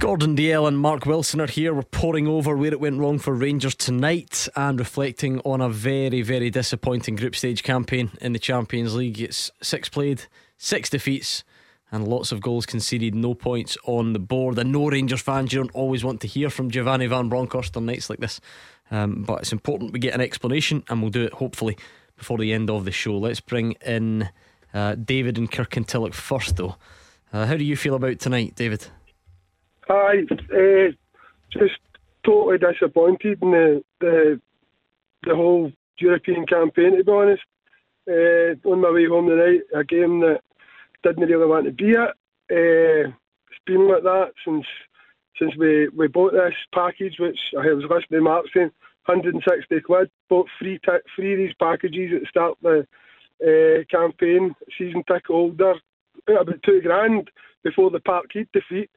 [0.00, 1.72] Gordon Dalziel and Mark Wilson are here.
[1.72, 6.22] We're poring over where it went wrong for Rangers tonight and reflecting on a very,
[6.22, 9.20] very disappointing group stage campaign in the Champions League.
[9.20, 10.24] It's six played,
[10.58, 11.44] six defeats,
[11.92, 14.58] and lots of goals conceded, no points on the board.
[14.58, 17.86] And no Rangers fans, you don't always want to hear from Giovanni Van Bronckhorst on
[17.86, 18.40] nights like this.
[18.90, 21.78] Um, but it's important we get an explanation, and we'll do it hopefully
[22.22, 23.18] before the end of the show.
[23.18, 24.28] Let's bring in
[24.72, 26.76] uh, David and kirk Kirkintilloch first, though.
[27.32, 28.86] Uh, how do you feel about tonight, David?
[29.88, 30.92] Hi, uh,
[31.50, 31.80] just
[32.24, 34.40] totally disappointed in the, the
[35.24, 36.96] the whole European campaign.
[36.96, 37.42] To be honest,
[38.08, 40.42] uh, on my way home tonight, a game that
[41.02, 42.10] didn't really want to be at.
[42.50, 43.10] Uh,
[43.50, 44.66] it's been like that since
[45.40, 48.70] since we, we bought this package, which I was listening to Mark saying
[49.06, 50.08] 160 quid.
[50.28, 52.86] Bought three t- three of these packages at the start of the
[53.42, 54.54] uh, campaign.
[54.78, 55.74] Season ticket holder
[56.28, 57.30] about two grand
[57.64, 58.90] before the Parkhead defeat,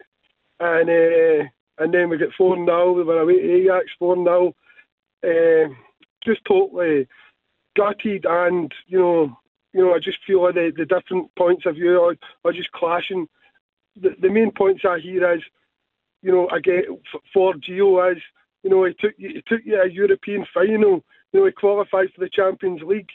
[0.59, 4.55] and uh, and then we get four 0 We were away to Ajax four 0
[5.23, 5.73] uh,
[6.23, 7.07] Just totally
[7.75, 9.37] gutted, and you know,
[9.73, 12.71] you know, I just feel like the, the different points of view are, are just
[12.71, 13.27] clashing.
[14.01, 15.41] The, the main points I hear is,
[16.21, 16.85] you know, I get
[17.33, 18.21] for Gio is
[18.65, 21.03] You know, he took he took you a European final.
[21.31, 23.11] You know, he qualified for the Champions League,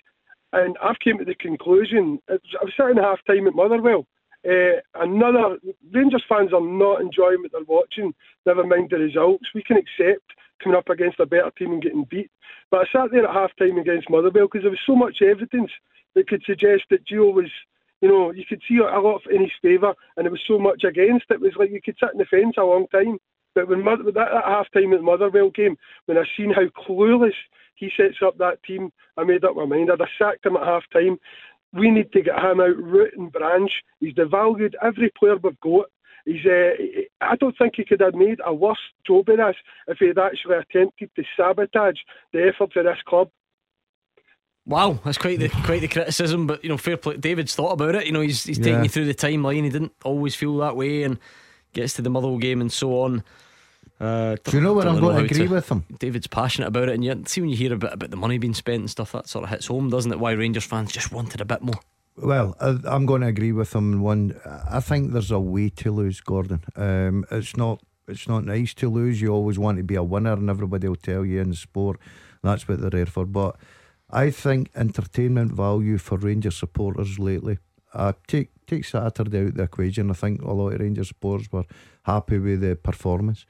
[0.52, 2.20] and I've came to the conclusion.
[2.28, 4.06] I was sitting half time at Motherwell.
[4.48, 5.58] Uh, another
[5.92, 8.14] Rangers fans are not enjoying what they're watching.
[8.46, 9.48] Never mind the results.
[9.52, 10.22] We can accept
[10.62, 12.30] coming up against a better team and getting beat.
[12.70, 15.72] But I sat there at half time against Motherwell because there was so much evidence
[16.14, 17.50] that could suggest that Gio was
[18.00, 20.84] you know, you could see a lot in his favour, and there was so much
[20.84, 21.26] against.
[21.28, 23.18] It was like you could sit in the fence a long time.
[23.54, 27.34] But when that, that half time at Motherwell game, when I seen how clueless
[27.74, 29.90] he sets up that team, I made up my mind.
[29.90, 31.18] I'd have sacked him at half time.
[31.72, 33.70] We need to get him out root and branch.
[34.00, 35.86] He's devalued every player we've got.
[36.26, 36.70] He's, uh,
[37.20, 39.56] I don't think he could have made a worse job of this
[39.88, 41.98] if he had actually attempted to sabotage
[42.32, 43.30] the efforts of this club.
[44.66, 47.16] Wow, that's quite the quite the criticism, but you know, fair play.
[47.16, 48.06] David's thought about it.
[48.06, 48.64] You know, he's he's yeah.
[48.64, 49.64] taking you through the timeline.
[49.64, 51.18] He didn't always feel that way, and
[51.72, 53.22] gets to the Motherwell game and so on.
[54.00, 55.85] Uh, Do you know what I'm going to agree to, with him?
[55.98, 58.38] David's passionate about it, and yet see when you hear a bit about the money
[58.38, 60.18] being spent and stuff, that sort of hits home, doesn't it?
[60.18, 61.80] Why Rangers fans just wanted a bit more.
[62.16, 64.00] Well, I'm going to agree with him.
[64.00, 64.38] One,
[64.70, 66.64] I think there's a way to lose, Gordon.
[66.76, 69.20] Um, it's not it's not nice to lose.
[69.20, 71.98] You always want to be a winner, and everybody will tell you in sport
[72.42, 73.26] that's what they're there for.
[73.26, 73.56] But
[74.11, 77.59] I think entertainment value for Rangers supporters lately.
[77.92, 80.11] Uh, take take Saturday out the equation.
[80.11, 81.64] I think a lot of Rangers supporters were
[82.05, 83.46] happy with the performance,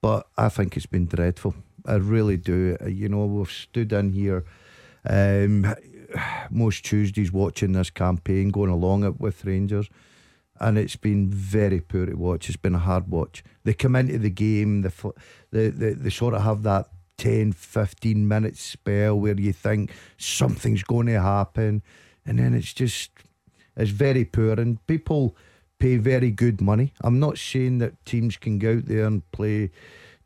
[0.00, 1.54] but I think it's been dreadful.
[1.84, 2.76] I really do.
[2.80, 4.44] Uh, you know, we've stood in here
[5.08, 5.74] um,
[6.50, 9.88] most Tuesdays watching this campaign, going along it with Rangers,
[10.58, 12.48] and it's been very poor to watch.
[12.48, 13.44] It's been a hard watch.
[13.64, 15.12] They come into the game, the
[15.50, 20.82] they, they, they sort of have that 10, 15 minute spell where you think something's
[20.82, 21.82] going to happen.
[22.24, 23.10] And then it's just,
[23.76, 24.52] it's very poor.
[24.52, 25.36] And people
[25.78, 26.92] pay very good money.
[27.02, 29.70] I'm not saying that teams can go out there and play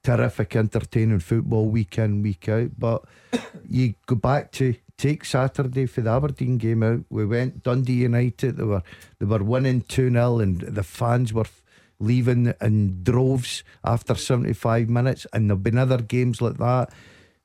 [0.03, 2.71] terrific, entertaining football week in, week out.
[2.79, 3.05] But
[3.69, 7.01] you go back to take Saturday for the Aberdeen game out.
[7.11, 8.57] We went Dundee United.
[8.57, 8.83] They were
[9.19, 11.47] they were winning two 0 and the fans were
[11.99, 16.91] leaving in droves after 75 minutes, and there've been other games like that.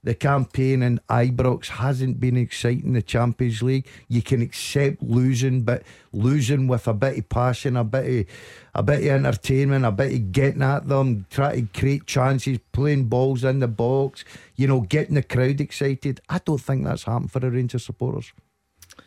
[0.06, 2.94] The campaign in Ibrox hasn't been exciting.
[2.94, 5.82] The Champions League, you can accept losing, but
[6.14, 8.36] losing with a bit of passion, a bit of,
[8.76, 13.06] a bit of entertainment, a bit of getting at them, trying to create chances, playing
[13.06, 14.24] balls in the box,
[14.56, 16.22] you know, getting the crowd excited.
[16.30, 18.32] I don't think that's happened for the Rangers supporters.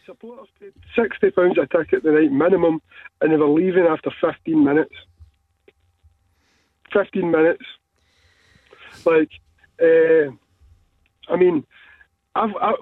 [0.05, 2.83] Supporters paid sixty pounds a ticket the night minimum,
[3.21, 4.95] and they were leaving after fifteen minutes.
[6.93, 7.65] 15 minutes.
[9.05, 9.31] Like,
[9.81, 10.33] uh,
[11.29, 11.64] I mean,
[12.35, 12.75] I've, I,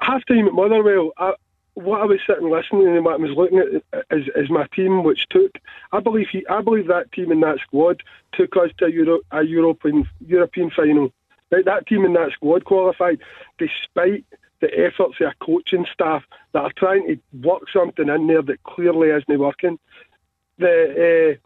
[0.00, 1.32] half time at Motherwell, I,
[1.74, 5.04] what I was sitting listening and what I was looking at is, is my team,
[5.04, 5.52] which took.
[5.92, 9.20] I believe he, I believe that team and that squad took us to a, Euro,
[9.30, 11.12] a European European final.
[11.50, 13.20] Right, that team and that squad qualified,
[13.58, 14.24] despite
[14.60, 18.62] the efforts of a coaching staff that are trying to work something in there that
[18.62, 19.78] clearly isn't working.
[20.58, 21.38] The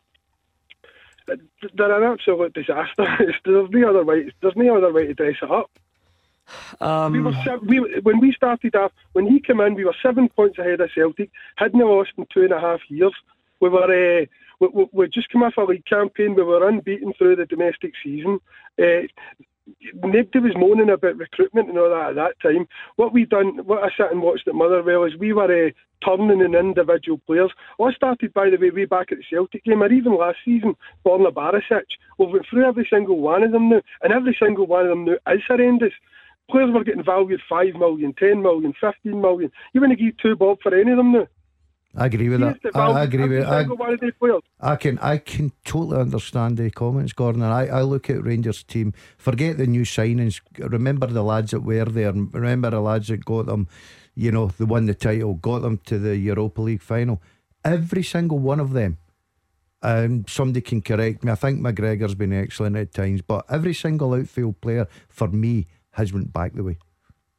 [1.28, 1.34] uh,
[1.74, 3.06] they're an absolute disaster.
[3.44, 4.30] there's no other way.
[4.40, 5.70] There's no other way to dress it up.
[6.80, 7.32] Um, we were
[7.66, 10.90] we, when we started off when he came in, we were seven points ahead of
[10.94, 11.30] Celtic.
[11.56, 13.14] Hadn't lost in two and a half years.
[13.60, 14.26] We were uh,
[14.60, 16.34] we, we, we just come off a league campaign.
[16.34, 18.40] We were unbeaten through the domestic season.
[18.80, 19.06] Uh,
[20.04, 22.68] nobody was moaning about recruitment and all that at that time.
[22.96, 25.70] What we done, what I sat and watched at Motherwell is we were uh,
[26.04, 27.50] turning in individual players.
[27.80, 30.76] I started, by the way, way back at the Celtic game, or even last season,
[31.04, 31.84] Borna Barisic.
[32.18, 35.04] We've went through every single one of them now, and every single one of them
[35.04, 35.92] now is horrendous.
[36.50, 39.50] Players were getting valued 5 million, 10 million, 15 million.
[39.72, 41.26] You wouldn't give two bob for any of them now.
[41.96, 42.58] I agree with that.
[42.74, 43.64] I, I, agree with I,
[44.60, 47.42] I can I can totally understand the comments, Gordon.
[47.42, 48.92] And I, I look at Rangers team.
[49.16, 50.42] Forget the new signings.
[50.58, 52.12] Remember the lads that were there.
[52.12, 53.66] Remember the lads that got them.
[54.14, 57.22] You know, they won the title, got them to the Europa League final.
[57.64, 58.98] Every single one of them.
[59.82, 61.32] Um, somebody can correct me.
[61.32, 66.12] I think McGregor's been excellent at times, but every single outfield player for me has
[66.12, 66.78] went back the way.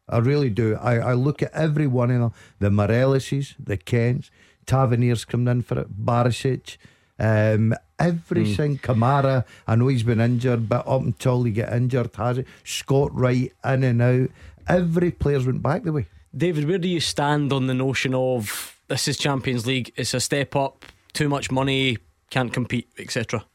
[0.09, 0.75] I really do.
[0.75, 4.29] I, I look at every one of them the Moreleses, the Kents,
[4.65, 6.77] Tavernier's coming in for it, Barisic.
[7.19, 8.55] Um, every mm.
[8.55, 12.47] single Kamara, I know he's been injured, but up until he get injured, has it?
[12.63, 14.29] Scott Wright in and out.
[14.67, 16.07] Every player's went back the way.
[16.35, 19.91] David, where do you stand on the notion of this is Champions League?
[19.95, 21.97] It's a step up, too much money,
[22.29, 23.45] can't compete, etc.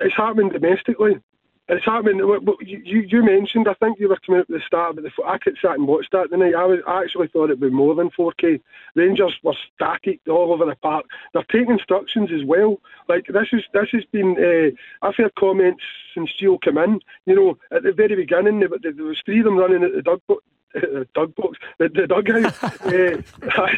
[0.00, 1.20] It's happening domestically.
[1.68, 2.18] It's happening.
[2.60, 5.38] You, you mentioned, I think you were coming up at the start, but the, I
[5.38, 6.54] could sat and watched that tonight.
[6.54, 8.60] I, was, I actually thought it'd be more than 4K.
[8.94, 11.06] Rangers were static all over the park.
[11.32, 12.80] They're taking instructions as well.
[13.08, 14.36] Like this is this has been.
[14.38, 15.82] Uh, I've heard comments
[16.14, 17.00] since Gio came in.
[17.24, 20.38] You know, at the very beginning, there, there was three of them running at the
[20.80, 22.62] the dug box, the, the dugout.
[22.64, 23.22] uh,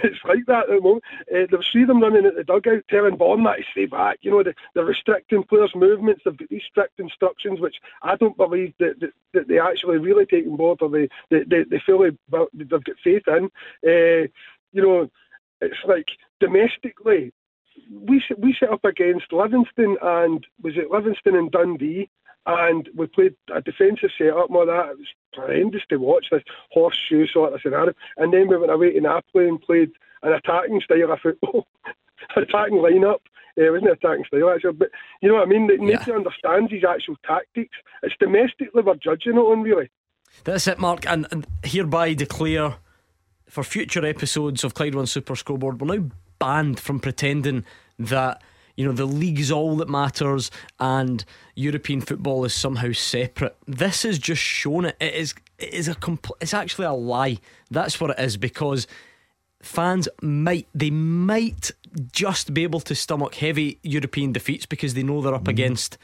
[0.03, 1.05] it's like that at the moment.
[1.31, 4.19] Uh, they've seen them running at the dugout, telling Vaughan that to stay back.
[4.23, 6.23] You know, the, they're restricting players' movements.
[6.25, 10.25] They've got these strict instructions, which I don't believe that, that, that they actually really
[10.25, 12.17] take on board or they, they, they, they fully
[12.55, 13.51] they've got faith in.
[13.87, 14.29] Uh,
[14.73, 15.11] you know,
[15.61, 16.09] it's like
[16.41, 17.33] domestically,
[17.91, 22.09] we we set up against Livingston and was it Livingston and Dundee
[22.47, 24.91] and we played a defensive set-up and all that.
[24.91, 27.93] It was horrendous to watch, this horseshoe sort of scenario.
[28.17, 29.91] And then we went away to Napoli and played
[30.23, 31.67] an attacking style of football,
[32.37, 33.21] attacking lineup.
[33.59, 34.91] Uh, it wasn't attacking style actually, but
[35.23, 35.67] you know what I mean.
[35.67, 35.99] They yeah.
[35.99, 37.77] need to understand his actual tactics.
[38.03, 39.91] It's domestically we're judging it on really.
[40.45, 42.77] That's it, Mark, and, and hereby declare
[43.49, 47.65] for future episodes of Clyde One Super Scoreboard, we're now banned from pretending
[47.99, 48.43] that
[48.77, 53.57] you know, the league is all that matters and European football is somehow separate.
[53.67, 54.97] This has just shown it.
[55.01, 57.39] It is it is a compl- it's actually a lie.
[57.71, 58.87] That's what it is because
[59.63, 61.71] fans might they might
[62.13, 65.51] just be able to stomach heavy European defeats because they know they're up mm.
[65.51, 65.97] against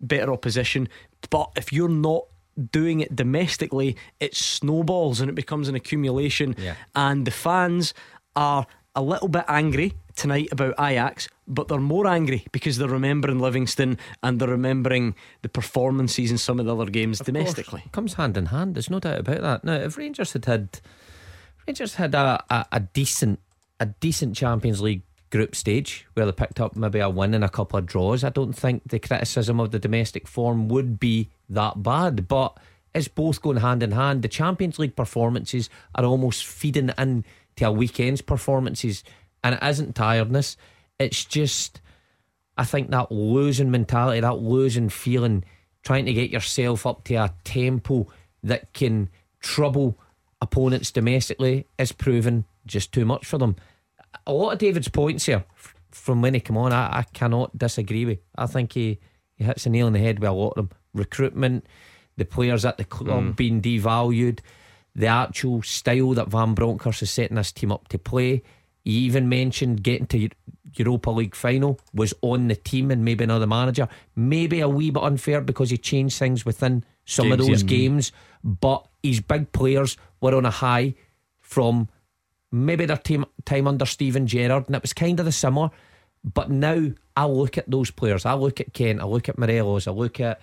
[0.00, 0.88] better opposition.
[1.30, 2.24] But if you're not
[2.70, 6.54] doing it domestically, it snowballs and it becomes an accumulation.
[6.58, 6.74] Yeah.
[6.94, 7.94] And the fans
[8.36, 13.38] are a little bit angry tonight about Ajax, but they're more angry because they're remembering
[13.38, 17.80] Livingston and they're remembering the performances in some of the other games of domestically.
[17.80, 18.74] Course, comes hand in hand.
[18.74, 19.64] There's no doubt about that.
[19.64, 20.80] Now, if Rangers had had
[21.66, 23.40] Rangers had a, a, a decent
[23.80, 27.48] a decent Champions League group stage where they picked up maybe a win and a
[27.48, 31.82] couple of draws, I don't think the criticism of the domestic form would be that
[31.82, 32.28] bad.
[32.28, 32.58] But
[32.94, 34.22] it's both going hand in hand.
[34.22, 37.24] The Champions League performances are almost feeding in
[37.62, 39.04] to a weekend's performances
[39.42, 40.56] and it isn't tiredness.
[40.98, 41.80] It's just,
[42.56, 45.44] I think that losing mentality, that losing feeling,
[45.82, 48.06] trying to get yourself up to a tempo
[48.42, 49.08] that can
[49.40, 49.98] trouble
[50.40, 53.56] opponents domestically is proven just too much for them.
[54.26, 55.44] A lot of David's points here
[55.90, 58.18] from when he came on, I, I cannot disagree with.
[58.36, 58.98] I think he,
[59.36, 60.78] he hits the nail on the head with a lot of them.
[60.94, 61.66] Recruitment,
[62.16, 63.36] the players at the club mm.
[63.36, 64.40] being devalued,
[64.94, 68.42] the actual style that Van Bronckhorst is setting this team up to play.
[68.84, 70.28] He even mentioned getting to
[70.74, 73.88] Europa League final was on the team and maybe another manager.
[74.16, 78.12] Maybe a wee bit unfair because he changed things within some games, of those games.
[78.42, 80.94] But his big players were on a high
[81.40, 81.88] from
[82.50, 85.70] maybe their team time under Steven Gerrard, and it was kind of the similar.
[86.24, 88.26] But now I look at those players.
[88.26, 89.00] I look at Kent.
[89.00, 89.86] I look at Morelos.
[89.86, 90.40] I look at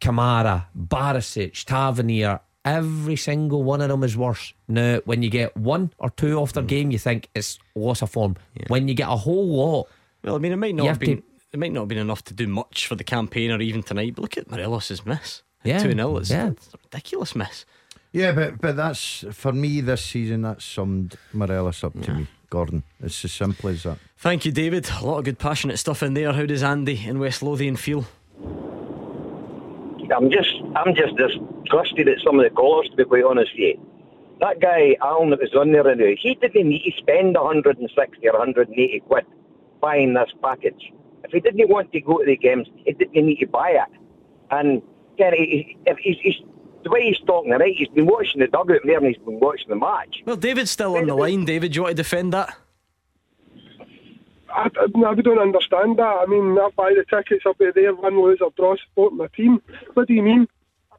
[0.00, 4.52] Kamara, Barisic, Tavernier, Every single one of them is worse.
[4.66, 6.68] Now, when you get one or two off their mm.
[6.68, 8.36] game, you think it's loss of form.
[8.54, 8.64] Yeah.
[8.68, 9.88] When you get a whole lot,
[10.22, 11.18] well, I mean, it might not have, have been.
[11.18, 13.82] To, it might not have been enough to do much for the campaign or even
[13.82, 14.14] tonight.
[14.16, 15.42] But look at Morelos' miss.
[15.62, 16.48] Yeah, two 0 It's, yeah.
[16.48, 17.64] it's a ridiculous miss.
[18.12, 20.42] Yeah, but but that's for me this season.
[20.42, 22.82] That summed Morelos up to me, Gordon.
[23.00, 23.98] It's as simple as that.
[24.16, 24.88] Thank you, David.
[25.00, 26.32] A lot of good, passionate stuff in there.
[26.32, 28.06] How does Andy in West Lothian feel?
[30.14, 33.76] I'm just, I'm just disgusted at some of the callers, to be quite honest with
[33.76, 33.80] you.
[34.40, 38.32] That guy, Alan, that was on there, anyway, he didn't need to spend 160 or
[38.32, 39.24] 180 quid
[39.80, 40.92] buying this package.
[41.24, 43.98] If he didn't want to go to the games, he didn't need to buy it.
[44.50, 44.82] And
[45.18, 46.34] Kenny, if he's, he's
[46.84, 49.68] the way he's talking right, he's been watching the dugout there and he's been watching
[49.68, 50.22] the match.
[50.24, 51.44] Well, David's still on the line.
[51.44, 52.54] David, do you want to defend that?
[54.50, 56.16] I, I, don't understand that.
[56.22, 59.26] I mean, I buy the tickets, I'll be there, win, lose, or draw, support my
[59.28, 59.60] team.
[59.94, 60.46] What do you mean?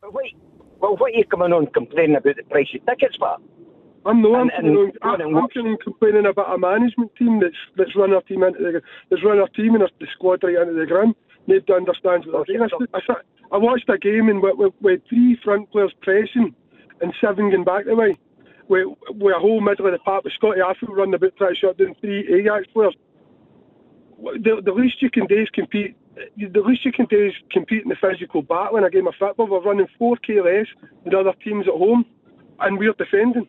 [0.04, 0.36] Wait,
[0.80, 3.38] well, what are you coming on complaining about the price of tickets for?
[4.06, 8.14] I'm no, I'm, and, and, I'm, I'm complaining about a management team that's that's run
[8.14, 11.16] our team into the that's run our team and the squad right into the ground.
[11.46, 12.88] Nobody understands what they're doing.
[12.94, 13.16] I, I,
[13.54, 16.54] I watched a game and with, with, with three front players pressing
[17.02, 18.18] and seven going back the way.
[18.70, 21.60] With, with a whole middle of the park with Scotty Arfield running about trying to
[21.60, 22.96] shut down three Ajax players
[24.18, 25.96] the, the least you can do is compete.
[26.38, 29.14] The least you can do is compete in the physical battle in a game of
[29.20, 29.48] football.
[29.48, 30.68] We're running 4k less
[31.04, 32.06] than other teams at home,
[32.60, 33.48] and we're defending.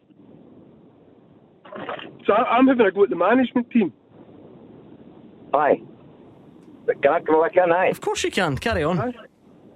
[2.27, 3.93] So I, am having a go at the management team.
[5.55, 5.81] Aye.
[7.03, 7.73] Can I come back in?
[7.73, 7.89] Aye.
[7.89, 8.59] Of course you can.
[8.59, 8.99] Carry on.
[8.99, 9.15] Aye.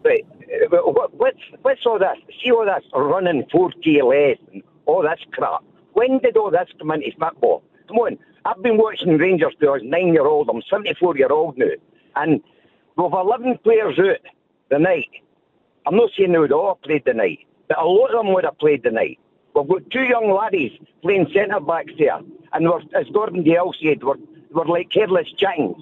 [0.05, 0.27] Right.
[0.71, 2.19] What's, what's all this?
[2.43, 5.63] See all this running 4k less and all this crap.
[5.95, 7.63] When did all this come into football?
[7.89, 8.19] Come on.
[8.45, 10.49] I've been watching Rangers since I was nine year old.
[10.49, 11.67] I'm 74 year old now.
[12.17, 12.43] And
[12.97, 14.19] we've 11 players out
[14.71, 15.11] the night.
[15.87, 18.33] I'm not saying they would all have played the night, but a lot of them
[18.35, 19.19] would have played the night.
[19.55, 20.73] We've got two young laddies
[21.03, 22.21] playing centre backs there,
[22.53, 24.17] and as Gordon Dalziel said, we're,
[24.53, 25.77] we're like careless chickens.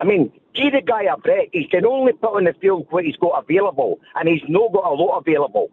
[0.00, 1.50] I mean, give the guy a break.
[1.52, 4.90] He can only put on the field what he's got available, and he's not got
[4.90, 5.70] a lot available.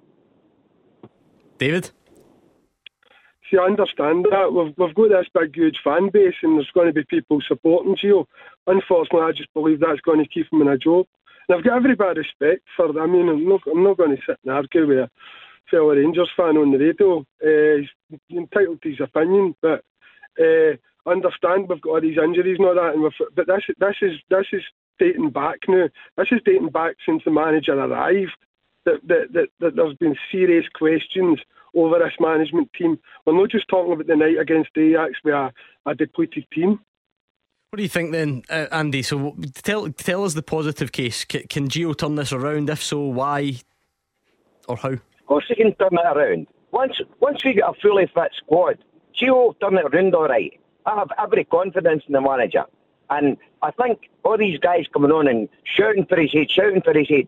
[1.57, 1.91] David?
[3.50, 4.54] See, I understand that.
[4.54, 7.95] We've, we've got this big, huge fan base, and there's going to be people supporting
[7.95, 8.26] Gio.
[8.68, 11.08] Unfortunately, I just believe that's going to keep him in a job.
[11.47, 14.16] And I've got every bit of respect for I mean, I'm not, I'm not going
[14.16, 15.10] to sit and argue with a
[15.72, 17.20] fellow Rangers fan on the radio.
[17.43, 17.82] Uh,
[18.30, 19.84] he's entitled to his opinion, but
[20.39, 20.76] uh,
[21.10, 22.93] understand we've got all these injuries and all that.
[22.93, 24.64] And but this, this is this is
[25.00, 25.89] dating back now.
[26.18, 28.38] This is dating back since the manager arrived.
[28.86, 31.39] That, that, that, that there's been serious questions
[31.76, 32.99] over this management team.
[33.26, 35.51] We're not just talking about the night against Ajax with a,
[35.86, 36.80] a depleted team.
[37.70, 39.03] What do you think then, uh, Andy?
[39.03, 41.26] So tell tell us the positive case.
[41.32, 42.70] C- can Gio turn this around?
[42.70, 43.57] If so, why
[44.67, 44.89] or how?
[44.89, 46.47] Of course, he can turn it around.
[46.72, 48.80] Once once we get a fully fit squad,
[49.15, 50.59] Gio will turn it around all right.
[50.88, 52.65] I have every confidence in the manager.
[53.11, 56.97] And I think all these guys coming on and shouting for his head, shouting for
[56.97, 57.28] his head,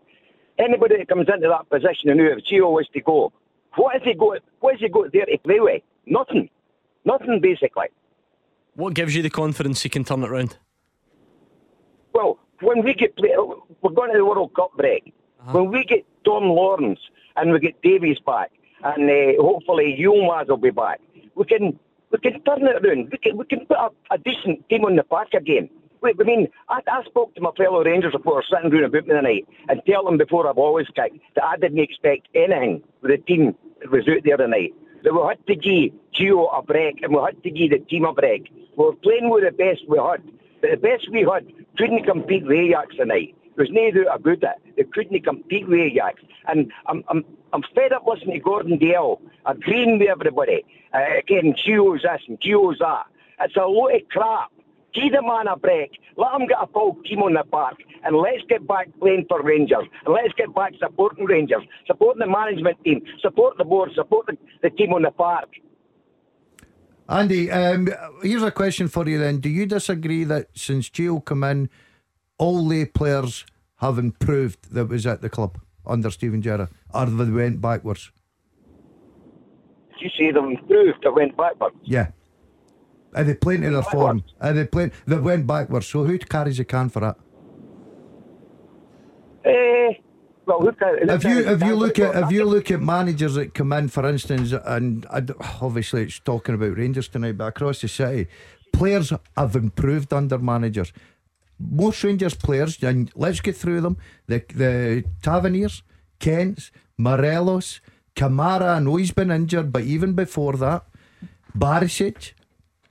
[0.58, 3.32] anybody that comes into that position and knew if Gio was to go,
[3.76, 4.38] what has he got?
[4.60, 5.82] What has he got there to play with?
[6.06, 6.48] Nothing.
[7.04, 7.86] Nothing basically.
[8.74, 10.56] What gives you the confidence he can turn it around?
[12.14, 13.34] Well, when we get play,
[13.82, 15.12] we're going to the World Cup break.
[15.40, 15.58] Uh-huh.
[15.58, 17.00] When we get Tom Lawrence
[17.36, 18.52] and we get Davies back,
[18.84, 21.00] and uh, hopefully Yilmaz will be back,
[21.34, 21.78] we can
[22.10, 23.10] we can turn it around.
[23.10, 25.68] We can we can put a, a decent team on the park again.
[26.02, 29.14] Wait, I mean, I, I spoke to my fellow Rangers supporters sitting round about me
[29.14, 33.18] tonight and tell them before I've always kicked that I didn't expect anything with the
[33.18, 34.74] team that was out there tonight.
[35.04, 38.04] That we had to give Gio a break and we had to give the team
[38.04, 38.50] a break.
[38.76, 40.22] We were playing with the best we had.
[40.60, 41.46] But the best we had
[41.76, 43.34] couldn't compete with Ajax tonight.
[43.56, 44.76] There's no doubt about it.
[44.76, 46.20] They couldn't compete with Ajax.
[46.48, 50.64] And I'm, I'm, I'm fed up listening to Gordon Dalziel agreeing with everybody.
[50.92, 53.06] Uh, again, Gio's this and Gio's that.
[53.40, 54.51] It's a lot of crap.
[54.94, 55.98] Give the man a break.
[56.16, 57.76] Let him get a full team on the park.
[58.04, 59.84] And let's get back playing for Rangers.
[60.04, 64.36] And let's get back supporting Rangers, supporting the management team, support the board, support the,
[64.62, 65.48] the team on the park.
[67.08, 67.88] Andy, um,
[68.22, 69.38] here's a question for you then.
[69.38, 71.70] Do you disagree that since Gio come in,
[72.38, 73.44] all the players
[73.76, 78.12] have improved that was at the club under Steven Gerrard, or they went backwards?
[79.98, 81.76] Did you say they improved, they went backwards?
[81.84, 82.08] Yeah.
[83.14, 84.24] Are they playing to their form?
[84.40, 84.92] Are they playing?
[85.06, 85.86] They went backwards.
[85.86, 87.16] So who carries the can for that?
[89.44, 89.94] Eh,
[90.46, 93.54] well, look at if you if you look at if you look at managers that
[93.54, 95.06] come in, for instance, and
[95.60, 98.28] obviously it's talking about Rangers tonight, but across the city,
[98.72, 100.92] players have improved under managers.
[101.58, 103.98] Most Rangers players, and let's get through them.
[104.26, 105.82] The the Taverniers,
[106.18, 107.80] Kents, Morelos,
[108.16, 108.76] Kamara.
[108.76, 110.84] I know he's been injured, but even before that,
[111.56, 112.32] Barisic,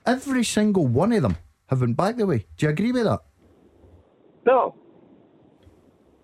[0.06, 1.38] every single one of them
[1.68, 2.46] have been back the way.
[2.58, 3.22] Do you agree with that?
[4.46, 4.76] No.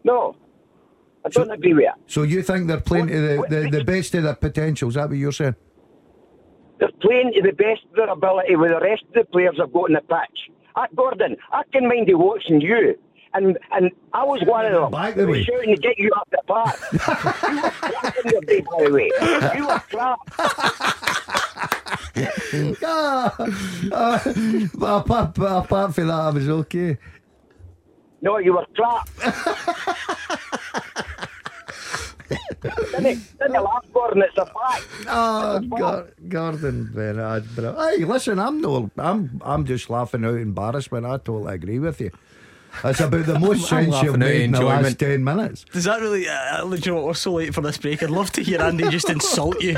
[0.04, 0.36] No.
[1.26, 2.00] I don't agree with that.
[2.08, 4.90] So you think they're playing what, to the, the, the best of their potential?
[4.90, 5.56] Is that what you're saying?
[6.80, 9.74] They're playing to the best of their ability with the rest of the players I've
[9.74, 10.52] got in the pitch.
[10.78, 12.96] At Gordon, I can mind you watching you.
[13.34, 14.92] And and I was one of them.
[14.92, 15.44] Back the way.
[15.44, 16.80] shouting to get you up the park.
[16.94, 19.12] you were crap in your day, by the way.
[19.58, 21.44] You were crap.
[22.84, 23.30] uh,
[23.92, 24.20] uh,
[24.82, 26.98] apart, apart from that, I was okay.
[28.22, 29.08] No, you were crap.
[32.92, 34.24] didn't, didn't laugh, Gordon.
[34.24, 34.86] It's a fact.
[35.08, 36.92] Oh, God, Gordon
[37.56, 37.76] bro.
[37.76, 41.06] Hey, listen, I'm no, I'm, I'm just laughing out embarrassment.
[41.06, 42.12] I totally agree with you.
[42.84, 45.66] That's about the most sense you've made in the last 10 minutes.
[45.72, 48.04] Does that really, uh, uh, you know we're so late for this break.
[48.04, 49.78] I'd love to hear Andy just insult you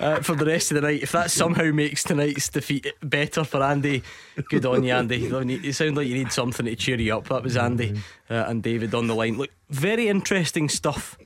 [0.00, 1.02] uh, for the rest of the night.
[1.02, 4.02] If that somehow makes tonight's defeat better for Andy,
[4.48, 5.18] good on you, Andy.
[5.18, 7.28] You sound like you need something to cheer you up.
[7.28, 9.36] That was Andy uh, and David on the line.
[9.36, 11.16] Look, very interesting stuff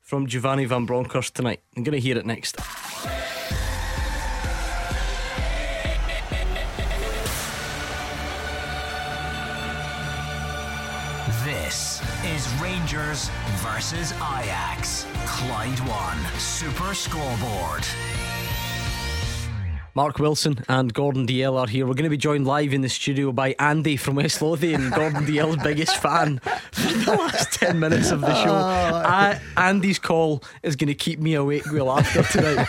[0.00, 1.60] from Giovanni Van Bronckhorst tonight.
[1.76, 2.58] I'm going to hear it next.
[12.94, 15.04] Rangers versus Ajax.
[15.26, 17.84] Clyde One Super Scoreboard.
[19.96, 21.86] Mark Wilson and Gordon Dalziel are here.
[21.86, 25.24] We're going to be joined live in the studio by Andy from West Lothian, Gordon
[25.24, 26.40] Dalziel's biggest fan
[26.72, 28.50] for the last 10 minutes of the show.
[28.50, 29.02] Oh.
[29.06, 32.66] I, Andy's call is going to keep me awake well after tonight.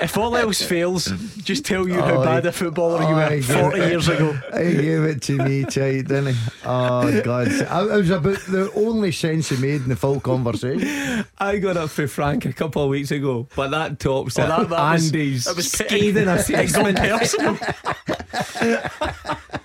[0.00, 1.04] if all else fails,
[1.44, 4.08] just tell you how Oh, bad he- a footballer you oh, were 40 gave- years
[4.08, 4.32] ago.
[4.32, 6.40] He gave it to me, tight, didn't he?
[6.64, 7.46] Oh, God.
[7.52, 11.24] It was about the only sense he made in the full conversation.
[11.38, 14.48] I got up for Frank a couple of weeks ago, but that tops Oh, it.
[14.48, 17.60] that- that was- Andy's that was scathing it got assessment.
[17.60, 18.72] personal.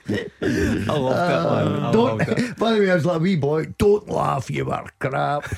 [0.09, 1.84] I loved it, man.
[1.84, 5.53] I Don't, by the way, I was like, wee boy, don't laugh, you were crap.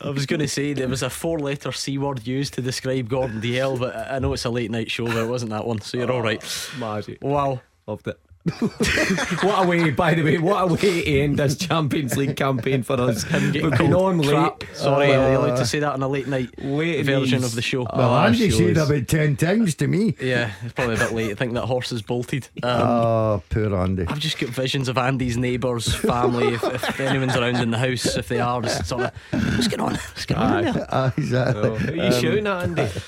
[0.00, 3.08] I was going to say there was a four letter C word used to describe
[3.08, 5.80] Gordon Dalziel, but I know it's a late night show, but it wasn't that one,
[5.80, 6.68] so you're all ah, right.
[6.78, 7.18] Magic.
[7.22, 7.60] Wow.
[7.86, 8.18] Loved it.
[8.44, 12.82] What a way, by the way, what a way to end this Champions League campaign
[12.82, 13.22] for us.
[13.24, 14.28] Him getting We've on late.
[14.30, 14.64] crap.
[14.74, 17.54] Sorry, Uh, are you allowed to say that on a late night Late version of
[17.54, 17.86] the show?
[17.88, 20.14] Oh, Well, Andy said about 10 times to me.
[20.20, 21.30] Yeah, it's probably a bit late.
[21.30, 22.48] I think that horse is bolted.
[22.62, 24.04] Um, Oh, poor Andy.
[24.06, 28.16] I've just got visions of Andy's neighbours, family, if, if anyone's around in the house,
[28.16, 29.92] if they are, just sort of, what's going on?
[29.94, 30.86] What's going on in there?
[30.90, 31.68] Ah, exactly.
[31.70, 32.88] Oh, who are you shouting at, Andy?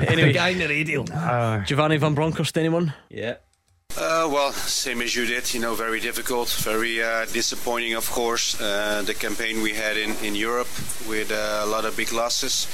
[0.00, 1.04] Anyway, the guy in the radio.
[1.64, 2.92] Giovanni Van Bronckhorst, anyone?
[3.08, 3.34] Yeah.
[4.00, 5.52] Uh, well, same as you did.
[5.52, 8.58] You know, very difficult, very uh, disappointing, of course.
[8.58, 10.68] Uh, the campaign we had in, in Europe
[11.06, 12.66] with uh, a lot of big losses.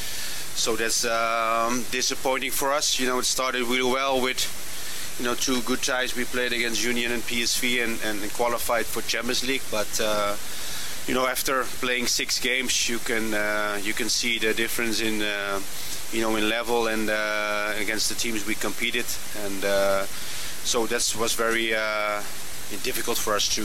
[0.54, 3.00] So that's um, disappointing for us.
[3.00, 4.38] You know, it started really well with,
[5.18, 6.14] you know, two good ties.
[6.14, 9.62] We played against Union and PSV and, and, qualified for Champions League.
[9.68, 10.36] But uh,
[11.08, 15.14] you know, after playing six games, you can uh, you can see the difference in
[16.12, 17.10] you know in level and
[17.82, 19.06] against the teams we competed
[19.44, 20.06] and.
[20.66, 22.22] So that was very uh,
[22.82, 23.62] difficult for us to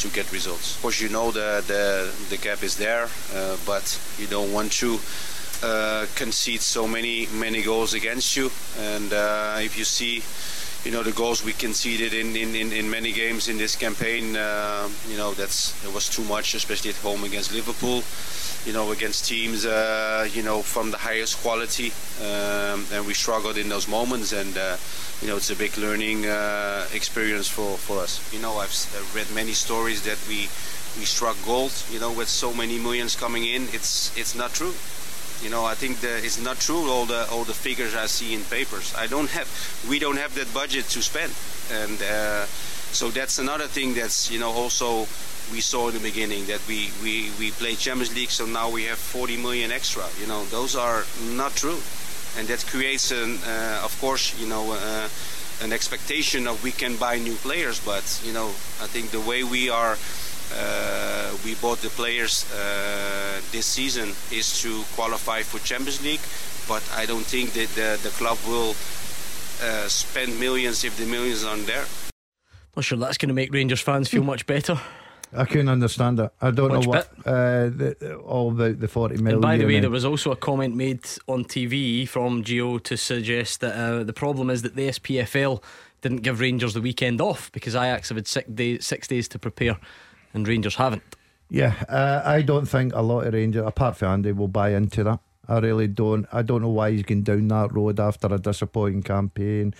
[0.00, 0.76] to get results.
[0.76, 4.70] Of course, you know the the, the gap is there, uh, but you don't want
[4.72, 5.00] to
[5.62, 8.50] uh, concede so many many goals against you.
[8.78, 10.22] And uh, if you see,
[10.84, 14.36] you know the goals we conceded in in, in, in many games in this campaign,
[14.36, 18.02] uh, you know that's it was too much, especially at home against Liverpool.
[18.64, 23.58] You know, against teams, uh, you know, from the highest quality, um, and we struggled
[23.58, 24.32] in those moments.
[24.32, 24.76] And uh,
[25.20, 28.22] you know, it's a big learning uh, experience for, for us.
[28.32, 28.70] You know, I've
[29.16, 30.48] read many stories that we
[30.96, 31.72] we struck gold.
[31.90, 34.74] You know, with so many millions coming in, it's it's not true.
[35.42, 36.90] You know, I think that it's not true.
[36.90, 38.94] All the all the figures I see in papers.
[38.96, 39.48] I don't have.
[39.88, 41.32] We don't have that budget to spend,
[41.70, 42.46] and uh,
[42.92, 43.94] so that's another thing.
[43.94, 45.06] That's you know also
[45.52, 48.84] we saw in the beginning that we we we play Champions League, so now we
[48.84, 50.04] have 40 million extra.
[50.20, 51.80] You know, those are not true
[52.38, 55.08] and that creates an, uh, of course, you know, uh,
[55.60, 57.80] an expectation of we can buy new players.
[57.80, 58.48] But you know,
[58.80, 59.96] I think the way we are,
[60.58, 66.20] uh, we bought the players uh, this season is to qualify for Champions League.
[66.68, 68.74] But I don't think that the, the club will
[69.62, 71.84] uh, spend millions if the millions aren't there.
[72.76, 74.80] Not sure that's going to make Rangers fans feel much better.
[75.34, 76.30] I couldn't understand it.
[76.40, 79.34] I don't Which know what uh, the, all about the 40 million.
[79.34, 82.96] And by the way, there was also a comment made on TV from Gio to
[82.96, 85.62] suggest that uh, the problem is that the SPFL
[86.02, 89.38] didn't give Rangers the weekend off because Ajax have had six days, six days to
[89.38, 89.78] prepare,
[90.34, 91.02] and Rangers haven't.
[91.48, 95.04] Yeah, uh, I don't think a lot of Rangers, apart from Andy, will buy into
[95.04, 95.20] that.
[95.48, 96.26] I really don't.
[96.32, 99.74] I don't know why he's going down that road after a disappointing campaign,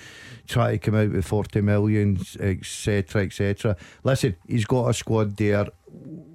[0.46, 3.76] try to come out with 40 million, etc., etc.
[4.02, 5.68] Listen, he's got a squad there.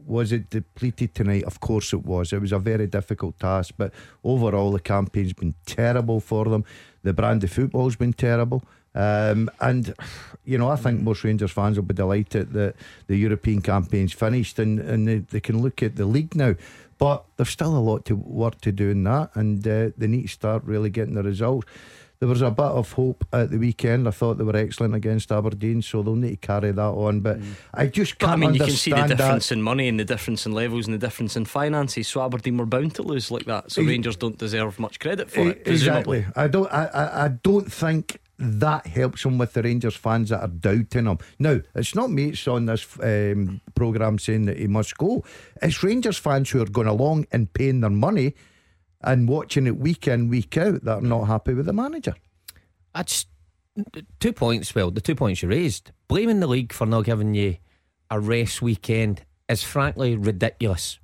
[0.06, 1.44] Was it depleted tonight?
[1.44, 2.32] Of course it was.
[2.32, 3.94] It was a very difficult task, but
[4.24, 6.64] overall the campaign's been terrible for them.
[7.04, 8.64] The brand of football's been terrible.
[8.98, 9.94] Um, and
[10.44, 12.76] you know, I think most Rangers fans will be delighted that
[13.06, 16.56] the European campaign's finished and, and they, they can look at the league now.
[16.98, 20.24] But there's still a lot to work to do in that, and uh, they need
[20.24, 21.68] to start really getting the results.
[22.20, 24.08] There was a bit of hope at the weekend.
[24.08, 27.20] I thought they were excellent against Aberdeen, so they'll need to carry that on.
[27.20, 27.38] But
[27.76, 29.56] I just can't I mean, you can see the difference that.
[29.56, 32.08] in money and the difference in levels and the difference in finances.
[32.08, 33.72] So Aberdeen were bound to lose like that.
[33.72, 35.64] So Rangers don't deserve much credit for it.
[35.64, 36.20] Presumably.
[36.20, 36.44] Exactly.
[36.44, 36.74] I don't.
[36.74, 41.06] I, I, I don't think that helps him with the Rangers fans that are doubting
[41.06, 41.18] him.
[41.40, 45.24] Now, it's not me mates on this um, program saying that he must go.
[45.62, 48.36] It's Rangers fans who are going along and paying their money
[49.02, 52.16] and watching it week in week out that are not happy with the manager.
[52.94, 53.26] That's
[54.20, 54.74] two points.
[54.74, 55.92] Well, the two points you raised.
[56.08, 57.58] Blaming the league for not giving you
[58.10, 61.00] a rest weekend is frankly ridiculous.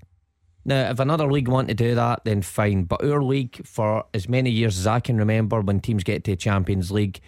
[0.65, 2.83] Now, if another league want to do that, then fine.
[2.83, 6.31] But our league, for as many years as I can remember, when teams get to
[6.31, 7.19] the Champions League,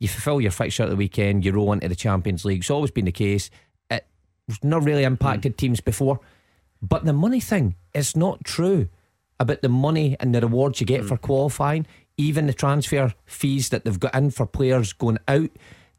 [0.00, 2.60] you fulfil your fixture at the weekend, you roll into the Champions League.
[2.60, 3.48] It's always been the case.
[4.48, 5.56] It's not really impacted hmm.
[5.56, 6.20] teams before.
[6.82, 8.88] But the money thing is not true
[9.40, 11.24] about the money and the rewards you get for hmm.
[11.24, 15.50] qualifying, even the transfer fees that they've got in for players going out.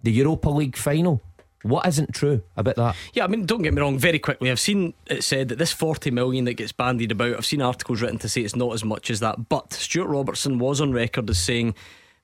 [0.04, 1.22] The Europa League final
[1.66, 2.96] What isn't true about that?
[3.14, 3.98] Yeah, I mean, don't get me wrong.
[3.98, 7.38] Very quickly, I've seen it said that this 40 million that gets bandied about.
[7.38, 9.50] I've seen articles written to say it's not as much as that.
[9.50, 11.74] But Stewart Robertson was on record as saying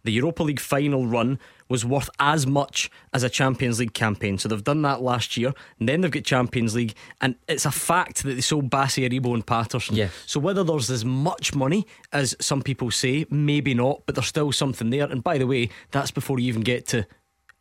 [0.04, 4.38] the Europa League final run was worth as much as a Champions League campaign.
[4.38, 7.72] So they've done that last year, and then they've got Champions League, and it's a
[7.72, 9.96] fact that they sold Bassey, Aribo, and Patterson.
[9.96, 10.10] Yeah.
[10.28, 14.52] So whether there's as much money as some people say, maybe not, but there's still
[14.52, 15.06] something there.
[15.06, 17.08] And by the way, that's before you even get to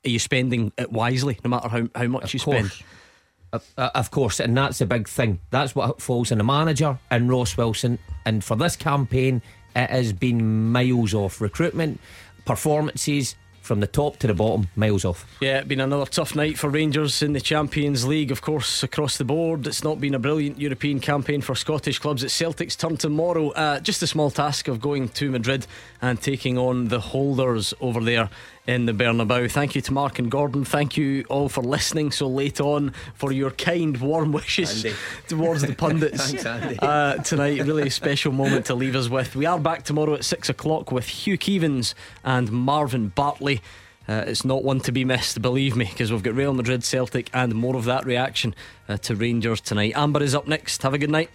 [0.05, 2.72] are you spending it wisely, no matter how, how much Of you course.
[2.72, 3.62] spend.
[3.76, 5.40] Uh, of course, and that's the big thing.
[5.51, 7.98] That's what falls on the manager and Ross Wilson.
[8.24, 9.42] And for this campaign,
[9.74, 11.40] it has been miles off.
[11.40, 11.98] Recruitment,
[12.44, 15.24] performances from the top to the bottom, miles off.
[15.40, 19.16] Yeah, it's been another tough night for Rangers in the Champions League, of course, across
[19.18, 19.66] the board.
[19.66, 22.24] It's not been a brilliant European campaign for Scottish clubs.
[22.24, 23.51] It's Celtic's turn tomorrow.
[23.51, 25.66] Uh, just a small task of going to Madrid
[26.03, 28.30] and taking on the holders over there
[28.71, 29.51] in the Bernabeu.
[29.51, 30.64] Thank you to Mark and Gordon.
[30.64, 34.97] Thank you all for listening so late on for your kind, warm wishes Andy.
[35.29, 37.61] towards the pundits Thanks, uh, tonight.
[37.62, 39.35] Really a special moment to leave us with.
[39.35, 43.61] We are back tomorrow at six o'clock with Hugh Keevins and Marvin Bartley.
[44.09, 47.29] Uh, it's not one to be missed, believe me, because we've got Real Madrid, Celtic,
[47.35, 48.55] and more of that reaction
[48.89, 49.93] uh, to Rangers tonight.
[49.97, 50.83] Amber is up next.
[50.83, 51.31] Have a good night.